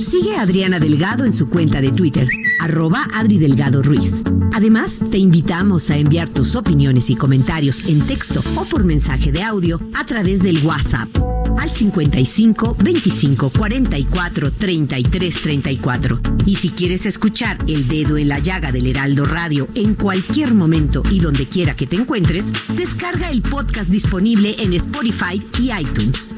[0.00, 2.26] Sigue a Adriana Delgado en su cuenta de Twitter,
[2.58, 4.24] arroba Adri Delgado Ruiz.
[4.54, 9.42] Además, te invitamos a enviar tus opiniones y comentarios en texto o por mensaje de
[9.42, 16.20] audio a través del WhatsApp al 55 25 44 33 34.
[16.46, 21.02] Y si quieres escuchar El Dedo en la Llaga del Heraldo Radio en cualquier momento
[21.10, 26.34] y donde quiera que te encuentres, descarga el podcast disponible en Spotify y iTunes.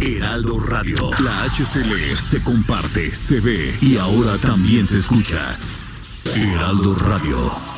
[0.00, 5.56] Heraldo Radio, la HCL se comparte, se ve y ahora también se escucha.
[6.34, 7.77] Heraldo Radio.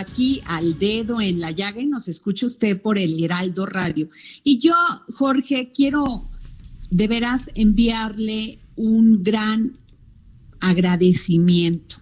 [0.00, 4.08] Aquí al dedo en la llaga y nos escucha usted por el Heraldo Radio.
[4.42, 4.74] Y yo,
[5.14, 6.28] Jorge, quiero
[6.90, 9.78] de veras enviarle un gran
[10.60, 11.96] agradecimiento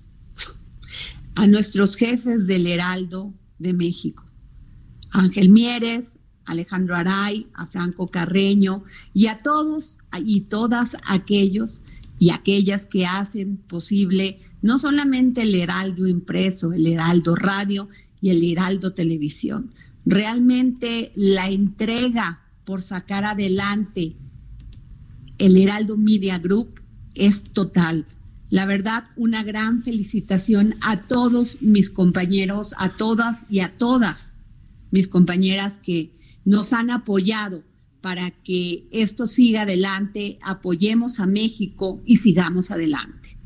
[1.34, 4.24] a nuestros jefes del Heraldo de México,
[5.10, 8.82] Ángel Mieres, Alejandro Aray, a Franco Carreño
[9.12, 11.82] y a todos y todas aquellos
[12.18, 17.88] y aquellas que hacen posible no solamente el Heraldo impreso, el Heraldo Radio
[18.20, 19.72] y el Heraldo Televisión.
[20.04, 24.16] Realmente la entrega por sacar adelante
[25.38, 26.80] el Heraldo Media Group
[27.14, 28.06] es total.
[28.50, 34.34] La verdad, una gran felicitación a todos mis compañeros, a todas y a todas
[34.90, 36.12] mis compañeras que
[36.44, 37.62] nos han apoyado
[38.00, 43.37] para que esto siga adelante, apoyemos a México y sigamos adelante.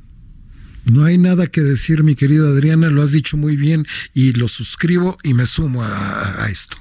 [0.84, 4.48] No hay nada que decir, mi querida Adriana, lo has dicho muy bien y lo
[4.48, 6.76] suscribo y me sumo a, esto.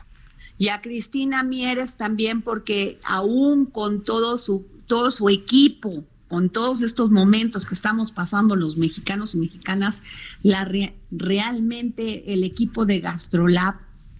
[0.58, 6.82] Y a Cristina Mieres también, porque aún con todo su, todo su equipo, con todos
[6.82, 10.02] estos momentos que estamos pasando los mexicanos y mexicanas,
[10.42, 13.76] la re, realmente el equipo de GastroLab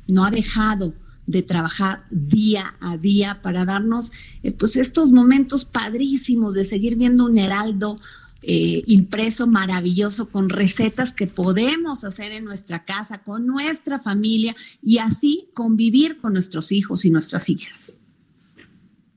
[0.08, 0.94] no ha dejado
[1.26, 4.12] de trabajar día a día para darnos
[4.44, 8.00] eh, pues estos momentos padrísimos de seguir viendo un heraldo
[8.42, 14.98] eh, impreso maravilloso con recetas que podemos hacer en nuestra casa, con nuestra familia y
[14.98, 18.02] así convivir con nuestros hijos y nuestras hijas.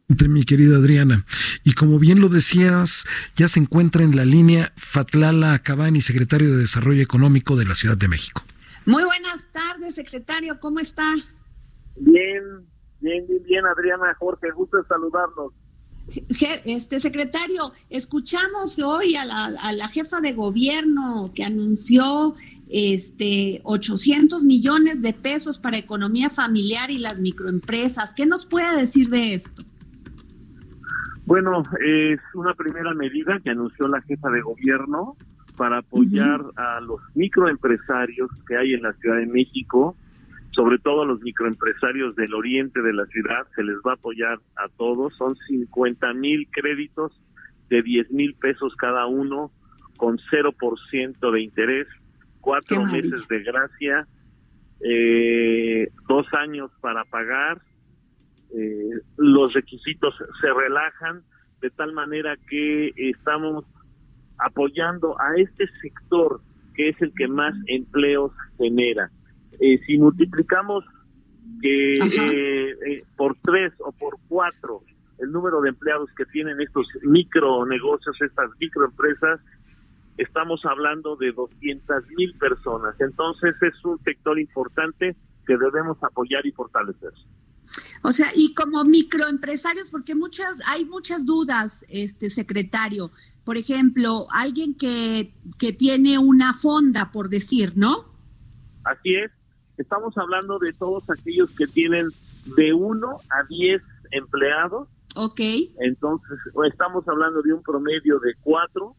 [0.06, 1.24] Mi querida Adriana,
[1.64, 3.04] y como bien lo decías,
[3.36, 7.96] ya se encuentra en la línea Fatlala Cabani, secretario de Desarrollo Económico de la Ciudad
[7.96, 8.42] de México.
[8.84, 11.10] Muy buenas tardes, secretario, ¿cómo está?
[11.96, 12.42] Bien,
[13.00, 15.54] bien, bien, bien, Adriana, Jorge, gusto de saludarnos.
[16.64, 22.34] Este secretario, escuchamos hoy a la, a la, jefa de gobierno que anunció
[22.70, 28.12] este 800 millones de pesos para economía familiar y las microempresas.
[28.14, 29.62] ¿Qué nos puede decir de esto?
[31.26, 35.16] Bueno, es una primera medida que anunció la jefa de gobierno
[35.56, 36.78] para apoyar uh -huh.
[36.78, 39.96] a los microempresarios que hay en la Ciudad de México
[40.54, 44.38] sobre todo a los microempresarios del oriente de la ciudad, se les va a apoyar
[44.56, 45.14] a todos.
[45.16, 47.20] Son 50 mil créditos
[47.68, 49.50] de 10 mil pesos cada uno,
[49.96, 51.88] con 0% de interés,
[52.40, 54.06] cuatro meses de gracia,
[54.80, 57.60] eh, dos años para pagar.
[58.56, 61.22] Eh, los requisitos se relajan
[61.60, 63.64] de tal manera que estamos
[64.38, 66.40] apoyando a este sector
[66.74, 69.10] que es el que más empleos genera
[69.60, 70.84] eh, si multiplicamos
[71.60, 74.80] que eh, eh, por tres o por cuatro
[75.18, 79.40] el número de empleados que tienen estos micronegocios, estas microempresas,
[80.18, 82.94] estamos hablando de 200 mil personas.
[83.00, 87.12] Entonces es un sector importante que debemos apoyar y fortalecer.
[88.02, 93.10] O sea, y como microempresarios, porque muchas, hay muchas dudas, este secretario.
[93.44, 98.04] Por ejemplo, alguien que, que tiene una fonda, por decir, ¿no?
[98.84, 99.30] Así es.
[99.76, 102.08] Estamos hablando de todos aquellos que tienen
[102.56, 103.82] de uno a 10
[104.12, 104.88] empleados.
[105.16, 105.40] Ok.
[105.80, 106.38] Entonces,
[106.70, 108.96] estamos hablando de un promedio de cuatro.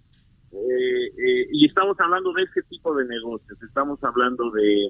[0.51, 3.61] Eh, eh, y estamos hablando de ese tipo de negocios.
[3.61, 4.89] Estamos hablando de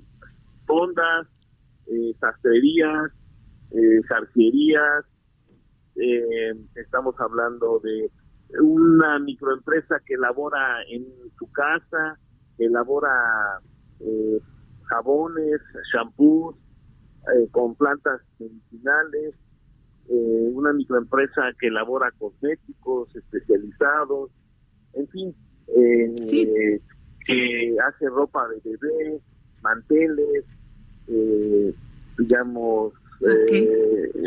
[0.66, 1.28] fondas,
[1.88, 3.12] eh, sastrerías,
[3.72, 5.06] eh, jarcierías.
[6.76, 8.12] estamos hablando de
[8.62, 11.06] una microempresa que elabora en
[11.38, 12.20] su casa,
[12.58, 13.10] que elabora
[14.00, 14.40] eh,
[14.86, 15.62] jabones,
[15.94, 16.56] shampoos,
[17.34, 19.34] eh, con plantas medicinales,
[20.10, 24.30] eh, una microempresa que elabora cosméticos especializados,
[24.94, 25.36] en fin,
[25.76, 26.54] eh, sí.
[27.26, 29.20] que hace ropa de bebé,
[29.64, 30.46] manteles,
[32.18, 33.68] digamos, okay.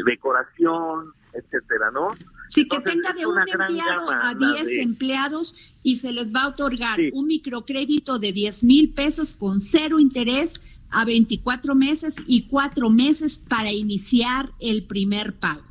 [0.04, 2.10] decoración, etcétera, ¿no?
[2.50, 4.82] Sí, que tenga de un empleado a 10 de...
[4.82, 7.10] empleados y se les va a otorgar sí.
[7.12, 13.38] un microcrédito de 10 mil pesos con cero interés a 24 meses y cuatro meses
[13.38, 15.62] para iniciar el primer pago.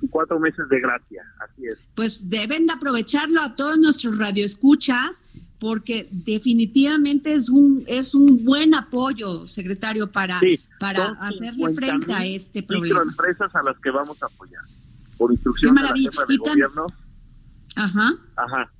[0.00, 1.78] Y cuatro meses de gracia, así es.
[1.94, 5.24] Pues deben de aprovecharlo a todos nuestros radioescuchas
[5.58, 12.24] porque definitivamente es un es un buen apoyo, secretario, para, sí, para hacerle frente a
[12.26, 13.02] este problema.
[13.04, 14.62] Microempresas a las que vamos a apoyar
[15.16, 16.86] por instrucción de la jefa de gobierno.
[17.76, 18.14] Ajá.
[18.36, 18.72] Ajá.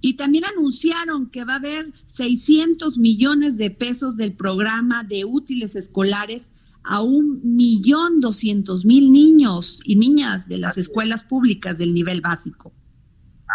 [0.00, 5.76] Y también anunciaron que va a haber 600 millones de pesos del programa de útiles
[5.76, 6.52] escolares
[6.84, 12.72] a un millón doscientos mil niños y niñas de las escuelas públicas del nivel básico.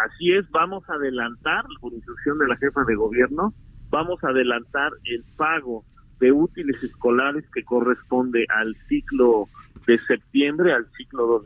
[0.05, 3.53] Así es, vamos a adelantar, por instrucción de la jefa de gobierno,
[3.89, 5.86] vamos a adelantar el pago
[6.19, 9.47] de útiles escolares que corresponde al ciclo
[9.88, 11.43] de septiembre, al ciclo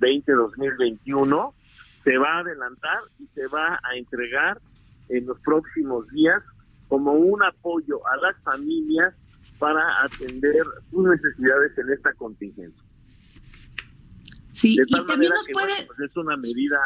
[0.00, 1.52] 2020-2021.
[2.04, 4.60] Se va a adelantar y se va a entregar
[5.08, 6.42] en los próximos días
[6.88, 9.14] como un apoyo a las familias
[9.58, 10.54] para atender
[10.90, 12.82] sus necesidades en esta contingencia.
[14.50, 15.72] Sí, y también nos puede...
[15.86, 16.78] Pues, es una medida...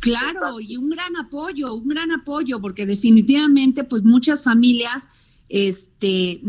[0.00, 5.08] Claro, y un gran apoyo, un gran apoyo, porque definitivamente pues muchas familias,
[5.48, 6.40] este,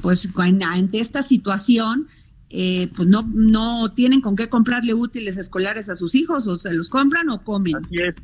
[0.00, 2.08] pues ante esta situación,
[2.52, 6.74] eh, pues no, no tienen con qué comprarle útiles escolares a sus hijos, o se
[6.74, 7.76] los compran o comen.
[7.76, 8.14] Así es,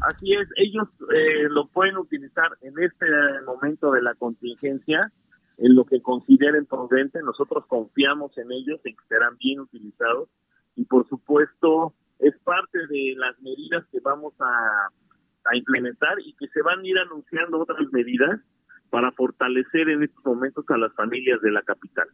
[0.00, 3.06] así es, ellos eh, lo pueden utilizar en este
[3.44, 5.12] momento de la contingencia,
[5.58, 10.28] en lo que consideren prudente, nosotros confiamos en ellos, en que serán bien utilizados
[10.76, 14.88] y por supuesto es parte de las medidas que vamos a,
[15.54, 18.38] implementar y que se van a ir anunciando otras medidas
[18.90, 22.06] para fortalecer en estos momentos a las familias de la capital.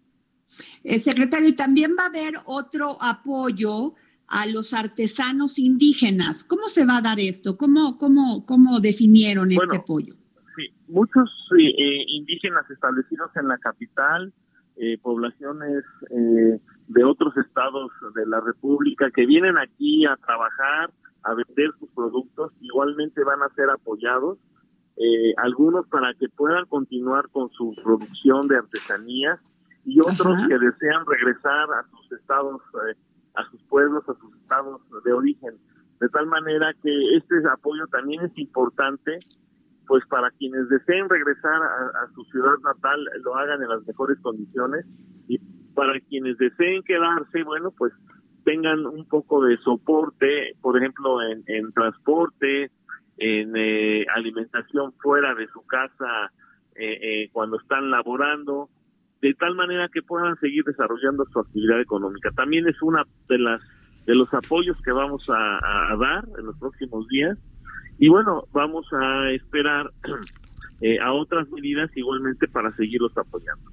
[0.84, 3.95] Eh, secretario, y también va a haber otro apoyo
[4.28, 6.45] a los artesanos indígenas.
[6.45, 7.57] ¿Cómo se va a dar esto?
[7.57, 10.14] ¿Cómo, cómo, cómo definieron este apoyo?
[10.57, 14.32] Sí, muchos eh, indígenas establecidos en la capital,
[14.76, 20.92] eh, poblaciones eh, de otros estados de la República que vienen aquí a trabajar,
[21.22, 24.38] a vender sus productos, igualmente van a ser apoyados,
[24.97, 29.38] eh, algunos para que puedan continuar con su producción de artesanías
[29.85, 32.97] y otros que desean regresar a sus estados, eh,
[33.35, 35.53] a sus pueblos, a sus estados de origen.
[36.01, 39.12] De tal manera que este apoyo también es importante,
[39.87, 45.09] pues para quienes deseen regresar a su ciudad natal, lo hagan en las mejores condiciones
[45.28, 45.39] y
[45.74, 47.93] para quienes deseen quedarse, bueno, pues
[48.45, 52.70] tengan un poco de soporte, por ejemplo, en, en transporte,
[53.16, 56.32] en eh, alimentación fuera de su casa
[56.74, 58.68] eh, eh, cuando están laborando,
[59.25, 62.31] de tal manera que puedan seguir desarrollando su actividad económica.
[62.33, 63.62] También es una de las
[64.05, 67.39] de los apoyos que vamos a, dar en los próximos días
[67.99, 69.91] y bueno, vamos a esperar
[71.03, 73.70] a otras medidas igualmente para seguirlos apoyando.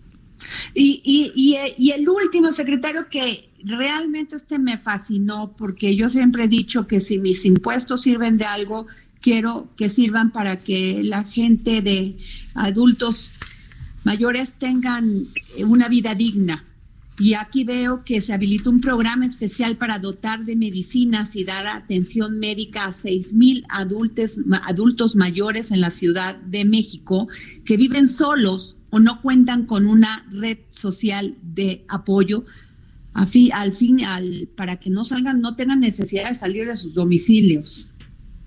[0.74, 6.48] Y, y, y, el último secretario que realmente este me fascinó porque yo siempre he
[6.48, 8.88] dicho que si mis impuestos sirven de algo,
[9.20, 12.16] quiero que sirvan para que la gente de
[12.56, 13.34] adultos
[14.04, 15.28] mayores tengan
[15.66, 16.66] una vida digna.
[17.20, 21.68] Y aquí veo que se habilitó un programa especial para dotar de medicinas y dar
[21.68, 27.28] atención médica a seis mil adultos, adultos mayores en la Ciudad de México
[27.64, 32.44] que viven solos o no cuentan con una red social de apoyo
[33.14, 33.28] al
[33.74, 37.92] fin al, para que no salgan, no tengan necesidad de salir de sus domicilios.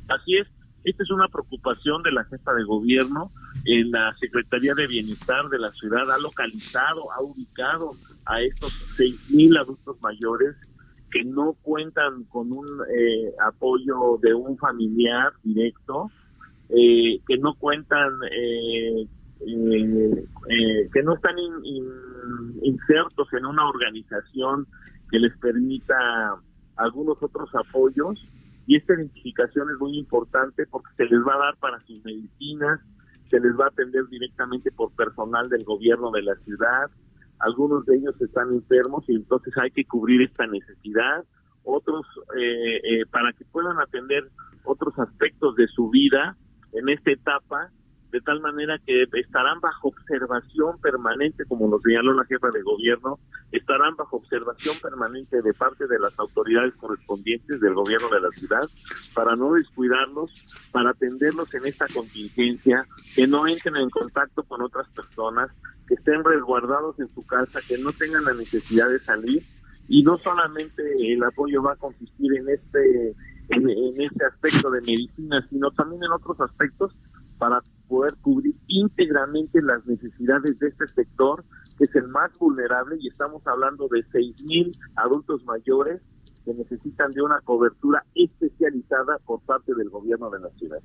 [0.09, 0.49] Así es,
[0.85, 3.32] esta es una preocupación de la jefa de gobierno.
[3.64, 7.93] En la Secretaría de Bienestar de la ciudad ha localizado, ha ubicado
[8.26, 10.55] a estos seis mil adultos mayores
[11.11, 16.11] que no cuentan con un eh, apoyo de un familiar directo,
[16.68, 19.07] eh, que no cuentan eh,
[19.47, 21.35] eh, que no están
[22.62, 24.66] insertos en una organización
[25.11, 25.95] que les permita
[26.76, 28.18] algunos otros apoyos
[28.67, 32.81] y esta identificación es muy importante porque se les va a dar para sus medicinas,
[33.29, 36.91] se les va a atender directamente por personal del gobierno de la ciudad,
[37.41, 41.25] algunos de ellos están enfermos y entonces hay que cubrir esta necesidad,
[41.65, 42.07] otros
[42.37, 44.31] eh, eh, para que puedan atender
[44.65, 46.37] otros aspectos de su vida
[46.73, 47.71] en esta etapa
[48.15, 53.19] de tal manera que estarán bajo observación permanente, como lo señaló la jefa de gobierno,
[53.51, 58.62] estarán bajo observación permanente de parte de las autoridades correspondientes del gobierno de la ciudad,
[59.15, 60.31] para no descuidarlos,
[60.71, 62.87] para atenderlos en esta contingencia,
[63.17, 65.51] que no entren en contacto con otras personas,
[65.89, 69.43] que estén resguardados en su casa, que no tengan la necesidad de salir,
[69.89, 73.09] y no solamente el apoyo va a consistir en este
[73.49, 76.95] en, en este aspecto de medicina, sino también en otros aspectos
[77.39, 81.45] para poder cubrir íntegramente las necesidades de este sector,
[81.78, 84.05] que es el más vulnerable, y estamos hablando de
[84.49, 86.01] mil adultos mayores
[86.45, 90.80] que necesitan de una cobertura especializada por parte del gobierno de la ciudad.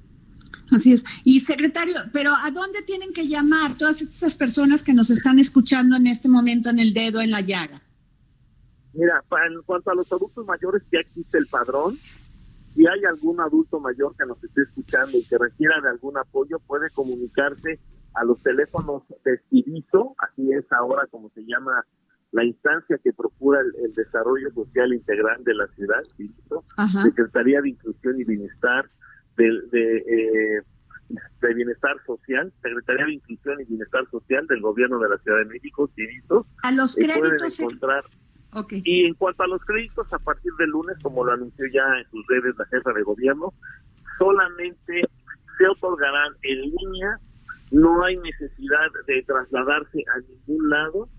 [0.72, 1.04] Así es.
[1.24, 5.96] Y secretario, pero ¿a dónde tienen que llamar todas estas personas que nos están escuchando
[5.96, 7.82] en este momento en el dedo en la llaga?
[8.94, 11.98] Mira, en cuanto a los adultos mayores, ya existe el padrón,
[12.76, 16.60] si hay algún adulto mayor que nos esté escuchando y que requiera de algún apoyo,
[16.60, 17.80] puede comunicarse
[18.14, 21.84] a los teléfonos de Civiso, así es ahora como se llama
[22.32, 26.00] la instancia que procura el, desarrollo social integral de la ciudad,
[27.04, 28.90] Secretaría de Inclusión y Bienestar,
[29.36, 30.62] de, de, eh,
[31.42, 35.46] de, Bienestar Social, Secretaría de Inclusión y Bienestar Social del Gobierno de la Ciudad de
[35.46, 36.46] México, Civitos.
[36.62, 37.60] A los créditos.
[37.60, 38.04] Encontrar,
[38.84, 42.10] Y en cuanto a los créditos, a partir del lunes, como lo anunció ya en
[42.10, 43.54] sus redes la jefa de gobierno,
[44.18, 45.04] solamente
[45.58, 47.18] se otorgarán en línea,
[47.72, 51.10] no hay necesidad de trasladarse a ningún lado,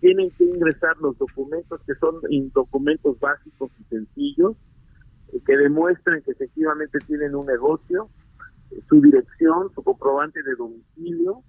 [0.00, 2.14] tienen que ingresar los documentos que son
[2.52, 4.56] documentos básicos y sencillos,
[5.32, 8.08] eh, que demuestren que efectivamente tienen un negocio,
[8.88, 11.42] su dirección, su comprobante de domicilio,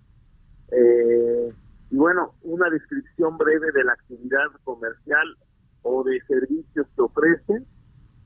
[0.71, 1.53] eh,
[1.91, 5.37] y bueno, una descripción breve de la actividad comercial
[5.83, 7.67] o de servicios que ofrecen,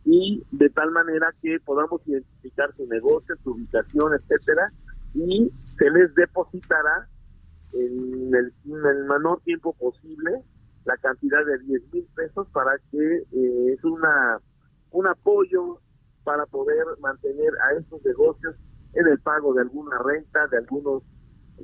[0.06, 4.72] y de tal manera que podamos identificar su negocio, su ubicación, etcétera,
[5.16, 7.08] y se les depositará
[7.74, 8.54] en el,
[9.08, 10.44] menor tiempo posible
[10.86, 14.40] la cantidad de 10 mil pesos para que eh, es una
[14.92, 15.80] un apoyo
[16.24, 18.56] para poder mantener a estos negocios
[18.94, 21.04] en el pago de alguna renta, de algunos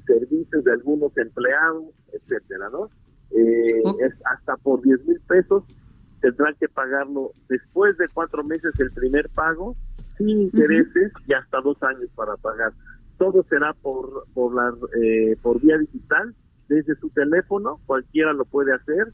[0.05, 2.89] servicios, de algunos empleados, etcétera, ¿no?
[3.31, 5.63] Eh, es hasta por 10 mil pesos
[6.21, 9.75] tendrán que pagarlo después de cuatro meses el primer pago,
[10.17, 12.71] sin intereses y hasta dos años para pagar.
[13.17, 16.33] Todo será por por la eh, por vía digital
[16.69, 19.11] desde su teléfono, cualquiera lo puede hacer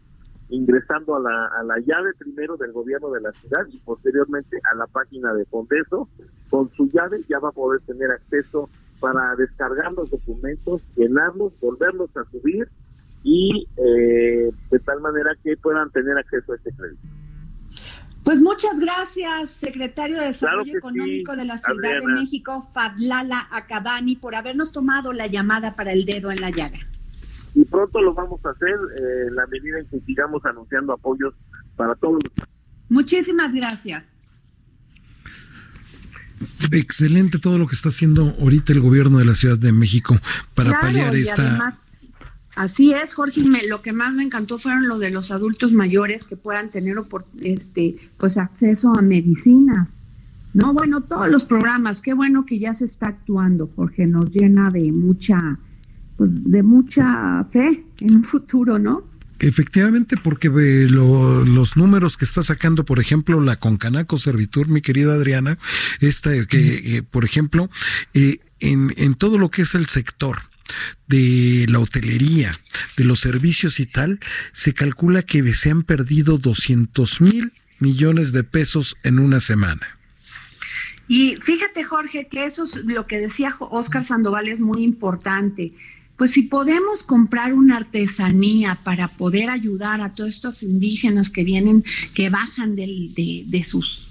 [0.49, 4.75] ingresando a la, a la llave primero del gobierno de la ciudad y posteriormente a
[4.75, 6.07] la página de Fondeso.
[6.49, 8.69] Con su llave ya va a poder tener acceso
[8.99, 12.67] para descargar los documentos, llenarlos, volverlos a subir
[13.23, 17.01] y eh, de tal manera que puedan tener acceso a este crédito.
[18.23, 24.35] Pues muchas gracias, secretario de Desarrollo Económico de la Ciudad de México, Fadlala Acabani, por
[24.35, 26.79] habernos tomado la llamada para el dedo en la llaga.
[27.55, 31.33] Y pronto lo vamos a hacer eh, en la medida en que sigamos anunciando apoyos
[31.77, 32.21] para todos.
[32.89, 34.17] Muchísimas gracias.
[36.71, 40.19] Excelente todo lo que está haciendo ahorita el gobierno de la Ciudad de México
[40.53, 41.79] para paliar esta
[42.57, 46.35] Así es, Jorge, lo que más me encantó fueron lo de los adultos mayores que
[46.35, 46.97] puedan tener
[47.39, 49.97] este, pues acceso a medicinas.
[50.55, 54.71] No, bueno, todos los programas, qué bueno que ya se está actuando, Jorge, nos llena
[54.71, 55.59] de mucha
[56.17, 59.03] pues de mucha fe en un futuro, ¿no?
[59.39, 65.13] Efectivamente, porque eh, los números que está sacando, por ejemplo, la Concanaco Servitur, mi querida
[65.13, 65.57] Adriana,
[65.99, 67.69] esta que, eh, por ejemplo,
[68.13, 70.39] eh, en, en todo lo que es el sector,
[71.07, 72.51] de la hotelería,
[72.97, 74.19] de los servicios y tal,
[74.53, 79.97] se calcula que se han perdido 200 mil millones de pesos en una semana.
[81.07, 85.71] Y fíjate, Jorge, que eso es lo que decía Oscar Sandoval es muy importante.
[86.17, 91.83] Pues si podemos comprar una artesanía para poder ayudar a todos estos indígenas que vienen,
[92.13, 94.07] que bajan de, de sus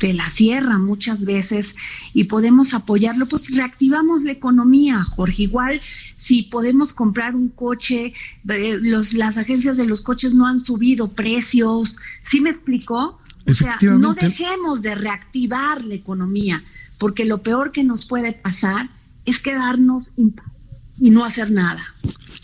[0.00, 1.76] de la sierra muchas veces
[2.12, 5.44] y podemos apoyarlo, pues reactivamos la economía, Jorge.
[5.44, 5.80] Igual
[6.16, 8.14] si podemos comprar un coche,
[8.48, 13.20] eh, los, las agencias de los coches no han subido precios, ¿sí me explicó?
[13.46, 16.64] O sea, no dejemos de reactivar la economía,
[16.98, 18.90] porque lo peor que nos puede pasar
[19.24, 20.12] es quedarnos
[21.00, 21.80] y no hacer nada.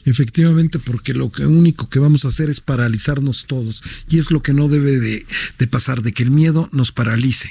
[0.05, 4.55] Efectivamente, porque lo único que vamos a hacer es paralizarnos todos y es lo que
[4.55, 5.27] no debe de,
[5.69, 7.51] pasar, de que el miedo nos paralice.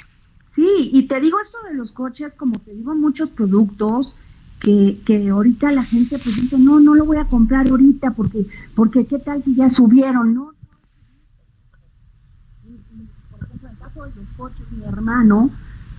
[0.54, 4.14] Sí, y te digo esto de los coches, como te digo, muchos productos
[4.60, 8.46] que, que ahorita la gente pues dice, no, no lo voy a comprar ahorita porque,
[8.74, 10.54] porque qué tal si ya subieron, ¿no?
[13.30, 15.50] Por ejemplo, en el caso de los coches, mi hermano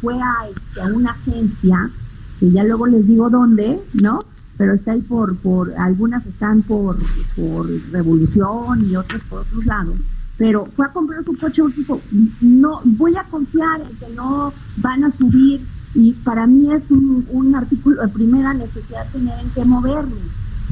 [0.01, 1.91] fue a, este, a una agencia,
[2.39, 4.25] que ya luego les digo dónde, ¿no?
[4.57, 6.97] Pero está ahí por, por algunas están por,
[7.35, 9.99] por revolución y otras por otros lados.
[10.37, 12.01] Pero fue a comprar su coche tipo,
[12.41, 17.25] no, voy a confiar en que no van a subir y para mí es un,
[17.31, 20.15] un artículo de primera necesidad tener en qué moverlo.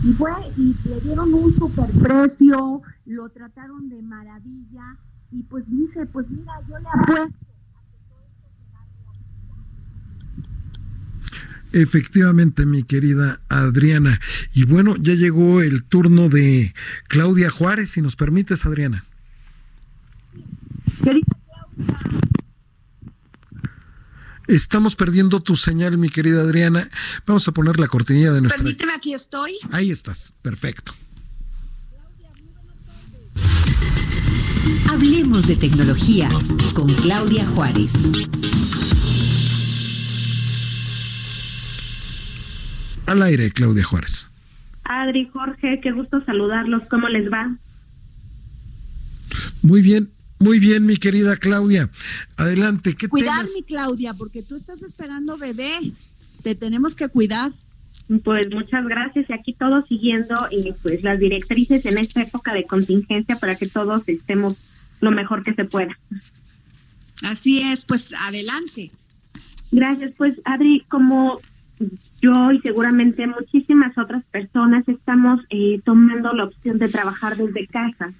[0.04, 4.98] Y fue y le dieron un super precio, lo trataron de maravilla
[5.32, 7.46] y pues dice, pues mira, yo le apuesto
[11.76, 14.22] Efectivamente, mi querida Adriana.
[14.54, 16.74] Y bueno, ya llegó el turno de
[17.10, 19.04] Claudia Juárez, si nos permites, Adriana.
[24.48, 26.90] Estamos perdiendo tu señal, mi querida Adriana.
[27.28, 28.64] Vamos a poner la cortinilla de nuestra.
[28.64, 29.58] Permíteme, aquí estoy.
[29.72, 30.94] Ahí estás, perfecto.
[34.90, 36.30] Hablemos de tecnología
[36.74, 37.92] con Claudia Juárez.
[43.06, 44.28] Al aire, Claudia Juárez.
[44.84, 46.84] Adri, Jorge, qué gusto saludarlos.
[46.90, 47.56] ¿Cómo les va?
[49.62, 51.90] Muy bien, muy bien, mi querida Claudia.
[52.38, 55.94] Adelante, ¿qué Cuidar, mi Claudia, porque tú estás esperando bebé.
[56.44, 57.52] Te tenemos que cuidar.
[58.24, 62.64] Pues muchas gracias y aquí todos siguiendo y pues las directrices en esta época de
[62.64, 64.56] contingencia para que todos estemos
[65.02, 65.98] lo mejor que se pueda.
[67.24, 68.92] Así es, pues adelante.
[69.72, 71.40] Gracias, pues Adri, como
[72.22, 78.14] yo y seguramente muchísimas otras personas estamos eh, tomando la opción de trabajar desde casa.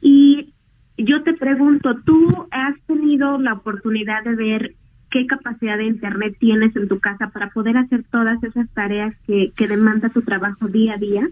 [0.00, 0.52] Y
[0.98, 4.74] yo te pregunto, ¿tú has tenido la oportunidad de ver
[5.10, 9.52] qué capacidad de Internet tienes en tu casa para poder hacer todas esas tareas que,
[9.56, 11.28] que demanda tu trabajo día a día?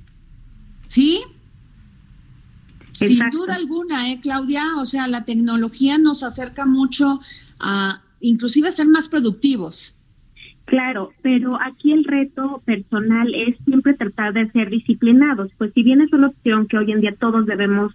[0.86, 1.20] Sí.
[2.92, 4.62] Sin duda alguna, ¿eh, Claudia?
[4.76, 7.20] O sea, la tecnología nos acerca mucho
[7.60, 9.96] a inclusive ser más productivos.
[10.72, 16.00] Claro, pero aquí el reto personal es siempre tratar de ser disciplinados, pues si bien
[16.00, 17.92] es una opción que hoy en día todos debemos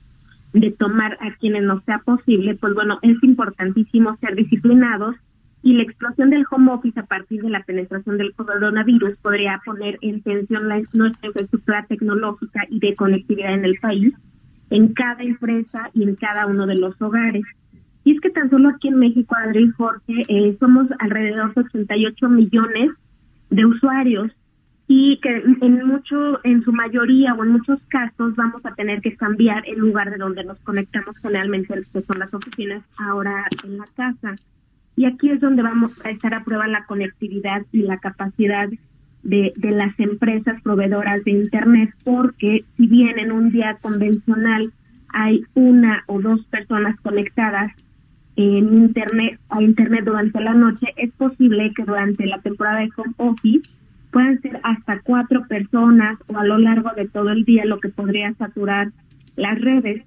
[0.54, 5.16] de tomar a quienes no sea posible, pues bueno, es importantísimo ser disciplinados
[5.64, 9.98] y la explosión del home office a partir de la penetración del coronavirus podría poner
[10.04, 14.14] en tensión la, nuestra infraestructura tecnológica y de conectividad en el país,
[14.70, 17.44] en cada empresa y en cada uno de los hogares.
[18.08, 21.60] Y es que tan solo aquí en México, Adri y Jorge, eh, somos alrededor de
[21.60, 22.92] 88 millones
[23.50, 24.32] de usuarios
[24.88, 29.18] y que en mucho, en su mayoría o en muchos casos vamos a tener que
[29.18, 33.86] cambiar el lugar de donde nos conectamos generalmente, que son las oficinas, ahora en la
[33.94, 34.36] casa.
[34.96, 38.70] Y aquí es donde vamos a estar a prueba la conectividad y la capacidad
[39.24, 44.72] de, de las empresas proveedoras de Internet, porque si bien en un día convencional
[45.10, 47.74] hay una o dos personas conectadas,
[48.38, 53.14] en internet a internet durante la noche, es posible que durante la temporada de home
[53.18, 53.70] office
[54.12, 57.90] puedan ser hasta cuatro personas o a lo largo de todo el día, lo que
[57.90, 58.92] podría saturar
[59.36, 60.04] las redes.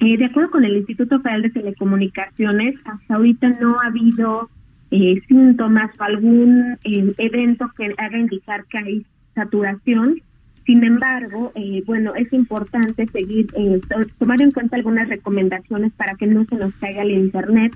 [0.00, 4.48] Eh, de acuerdo con el Instituto Federal de Telecomunicaciones, hasta ahorita no ha habido
[4.92, 10.22] eh, síntomas o algún eh, evento que haga indicar que hay saturación
[10.68, 13.80] sin embargo, eh, bueno, es importante seguir, eh,
[14.18, 17.72] tomar en cuenta algunas recomendaciones para que no se nos caiga el Internet.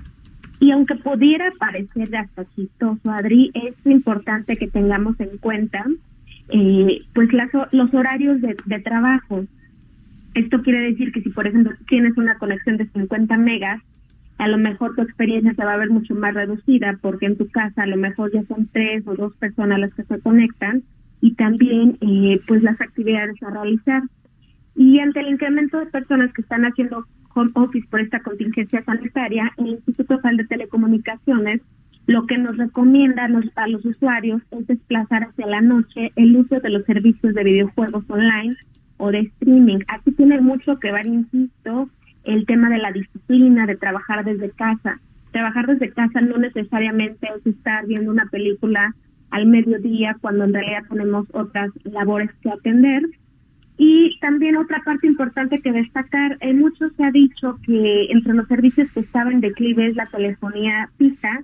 [0.59, 5.83] Y aunque pudiera parecer hasta chistoso, Adri, es importante que tengamos en cuenta
[6.49, 7.29] eh, pues
[7.71, 9.43] los horarios de, de trabajo.
[10.35, 13.81] Esto quiere decir que si, por ejemplo, tienes una conexión de 50 megas,
[14.37, 17.49] a lo mejor tu experiencia se va a ver mucho más reducida porque en tu
[17.49, 20.83] casa a lo mejor ya son tres o dos personas las que se conectan
[21.23, 24.03] y también eh, pues las actividades a realizar.
[24.75, 29.49] Y ante el incremento de personas que están haciendo home office por esta contingencia sanitaria,
[29.55, 31.61] el Instituto Federal de Telecomunicaciones
[32.07, 36.69] lo que nos recomienda a los, usuarios es desplazar hacia la noche el uso de
[36.69, 38.57] los servicios de videojuegos online
[38.97, 39.79] o de streaming.
[39.87, 41.89] Aquí tiene mucho que ver, insisto,
[42.25, 44.99] el tema de la disciplina, de trabajar desde casa.
[45.31, 48.93] Trabajar desde casa no necesariamente es estar viendo una película
[49.33, 53.01] al mediodía cuando en realidad tenemos otras labores que atender.
[53.77, 58.47] Y también otra parte importante que destacar, en mucho se ha dicho que entre los
[58.47, 61.43] servicios que estaban en declive es la telefonía fija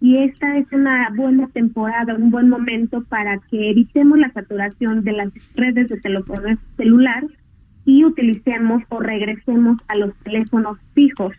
[0.00, 5.12] y esta es una buena temporada, un buen momento para que evitemos la saturación de
[5.12, 7.24] las redes de telefonía celular
[7.84, 11.34] y utilicemos o regresemos a los teléfonos fijos.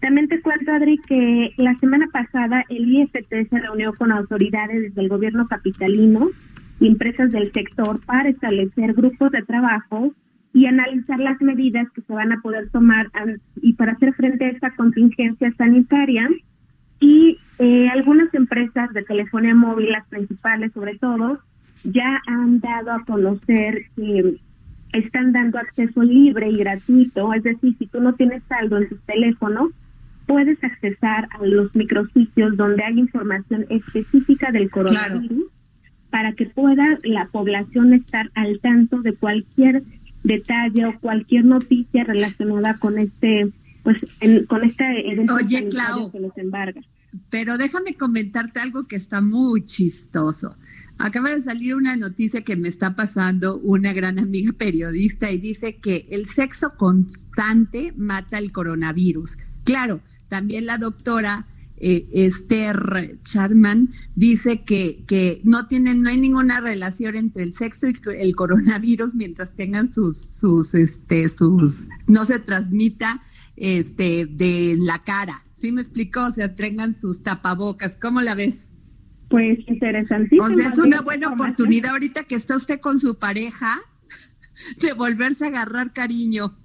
[0.00, 5.08] También te cuento, Adri, que la semana pasada el IFT se reunió con autoridades del
[5.08, 6.30] gobierno capitalino
[6.78, 10.12] y empresas del sector para establecer grupos de trabajo
[10.52, 13.10] y analizar las medidas que se van a poder tomar
[13.56, 16.28] y para hacer frente a esta contingencia sanitaria.
[17.00, 21.40] Y eh, algunas empresas de telefonía móvil, las principales sobre todo,
[21.84, 24.36] ya han dado a conocer que
[24.92, 28.96] están dando acceso libre y gratuito, es decir, si tú no tienes saldo en tu
[29.06, 29.70] teléfono,
[30.28, 35.46] puedes accesar a los micrositios donde hay información específica del coronavirus
[36.10, 39.82] para que pueda la población estar al tanto de cualquier
[40.24, 43.50] detalle o cualquier noticia relacionada con este
[43.82, 43.96] pues
[44.48, 46.82] con este evento Oye, Clau, que los embarga.
[47.30, 50.56] Pero déjame comentarte algo que está muy chistoso.
[50.98, 55.76] Acaba de salir una noticia que me está pasando una gran amiga periodista y dice
[55.76, 59.38] que el sexo constante mata el coronavirus.
[59.64, 61.46] Claro, también la doctora
[61.80, 67.86] eh, Esther Charman dice que, que no tienen, no hay ninguna relación entre el sexo
[67.88, 73.22] y el coronavirus mientras tengan sus, sus, este, sus, no se transmita
[73.56, 75.42] este, de la cara.
[75.54, 76.26] ¿Sí me explicó?
[76.26, 77.96] O sea, tengan sus tapabocas.
[77.96, 78.70] ¿Cómo la ves?
[79.28, 80.44] Pues interesantísimo.
[80.44, 83.78] O sea, es una buena oportunidad ahorita que está usted con su pareja
[84.80, 86.56] de volverse a agarrar cariño.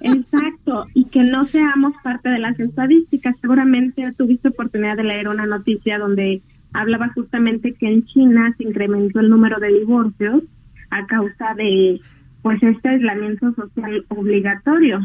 [0.00, 3.36] Exacto y que no seamos parte de las estadísticas.
[3.40, 9.20] Seguramente tuviste oportunidad de leer una noticia donde hablaba justamente que en China se incrementó
[9.20, 10.42] el número de divorcios
[10.90, 12.00] a causa de
[12.42, 15.00] pues este aislamiento social obligatorio.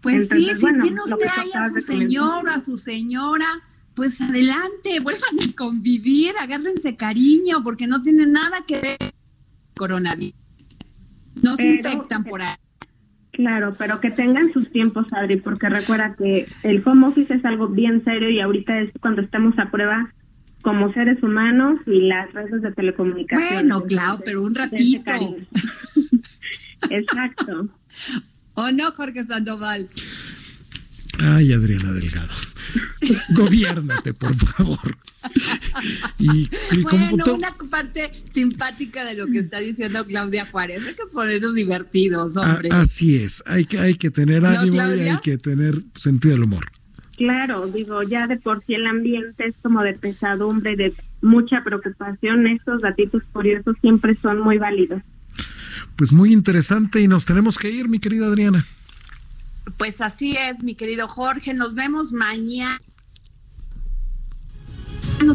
[0.00, 3.46] Pues sí, si tiene usted ahí a su señor o a su señora,
[3.94, 9.12] pues adelante, vuelvan a convivir, agárrense cariño, porque no tiene nada que ver con
[9.76, 10.34] coronavirus.
[11.40, 12.56] No se infectan por ahí.
[13.32, 17.68] Claro, pero que tengan sus tiempos, Adri, porque recuerda que el home office es algo
[17.68, 20.12] bien serio y ahorita es cuando estamos a prueba
[20.62, 23.48] como seres humanos y las redes de telecomunicación.
[23.52, 25.12] Bueno, claro, pero un ratito.
[26.90, 27.68] Exacto.
[28.54, 29.88] ¿O no, Jorge Sandoval?
[31.22, 32.32] Ay, Adriana Delgado.
[33.36, 34.96] Gobiérnate, por favor.
[36.18, 36.48] Y,
[36.82, 40.82] bueno, una parte simpática de lo que está diciendo Claudia Juárez.
[40.86, 42.70] Hay que ponernos divertidos, hombre.
[42.72, 43.42] así es.
[43.46, 46.66] Hay que, hay que tener ánimo y hay que tener sentido del humor.
[47.16, 52.48] Claro, digo, ya de por sí el ambiente es como de pesadumbre, de mucha preocupación.
[52.48, 55.02] Estos datitos curiosos siempre son muy válidos.
[55.94, 58.66] Pues muy interesante y nos tenemos que ir, mi querida Adriana.
[59.76, 61.54] Pues así es, mi querido Jorge.
[61.54, 62.80] Nos vemos mañana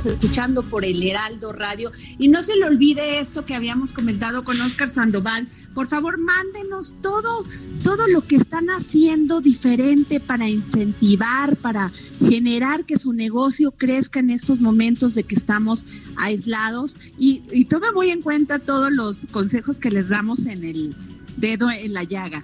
[0.06, 1.92] escuchando por el Heraldo Radio.
[2.18, 5.48] Y no se le olvide esto que habíamos comentado con Oscar Sandoval.
[5.74, 7.46] Por favor, mándenos todo,
[7.84, 14.30] todo lo que están haciendo diferente para incentivar, para generar que su negocio crezca en
[14.30, 15.86] estos momentos de que estamos
[16.18, 16.98] aislados.
[17.18, 20.96] Y, y tome muy en cuenta todos los consejos que les damos en el
[21.38, 22.44] dedo en la llaga.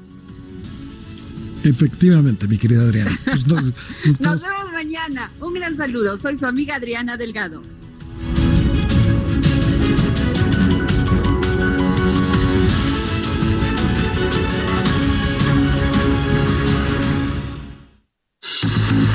[1.64, 3.18] Efectivamente, mi querida Adriana.
[3.26, 5.32] Pues nos, vemos mañana.
[5.40, 6.18] Un gran saludo.
[6.18, 7.64] Soy su amiga Adriana Delgado.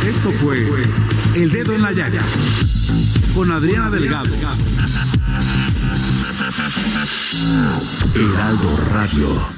[0.06, 0.66] Esto fue
[1.34, 2.24] El Dedo en la Llaga
[3.34, 4.30] con Adriana Delgado.
[8.14, 9.57] Heraldo Radio.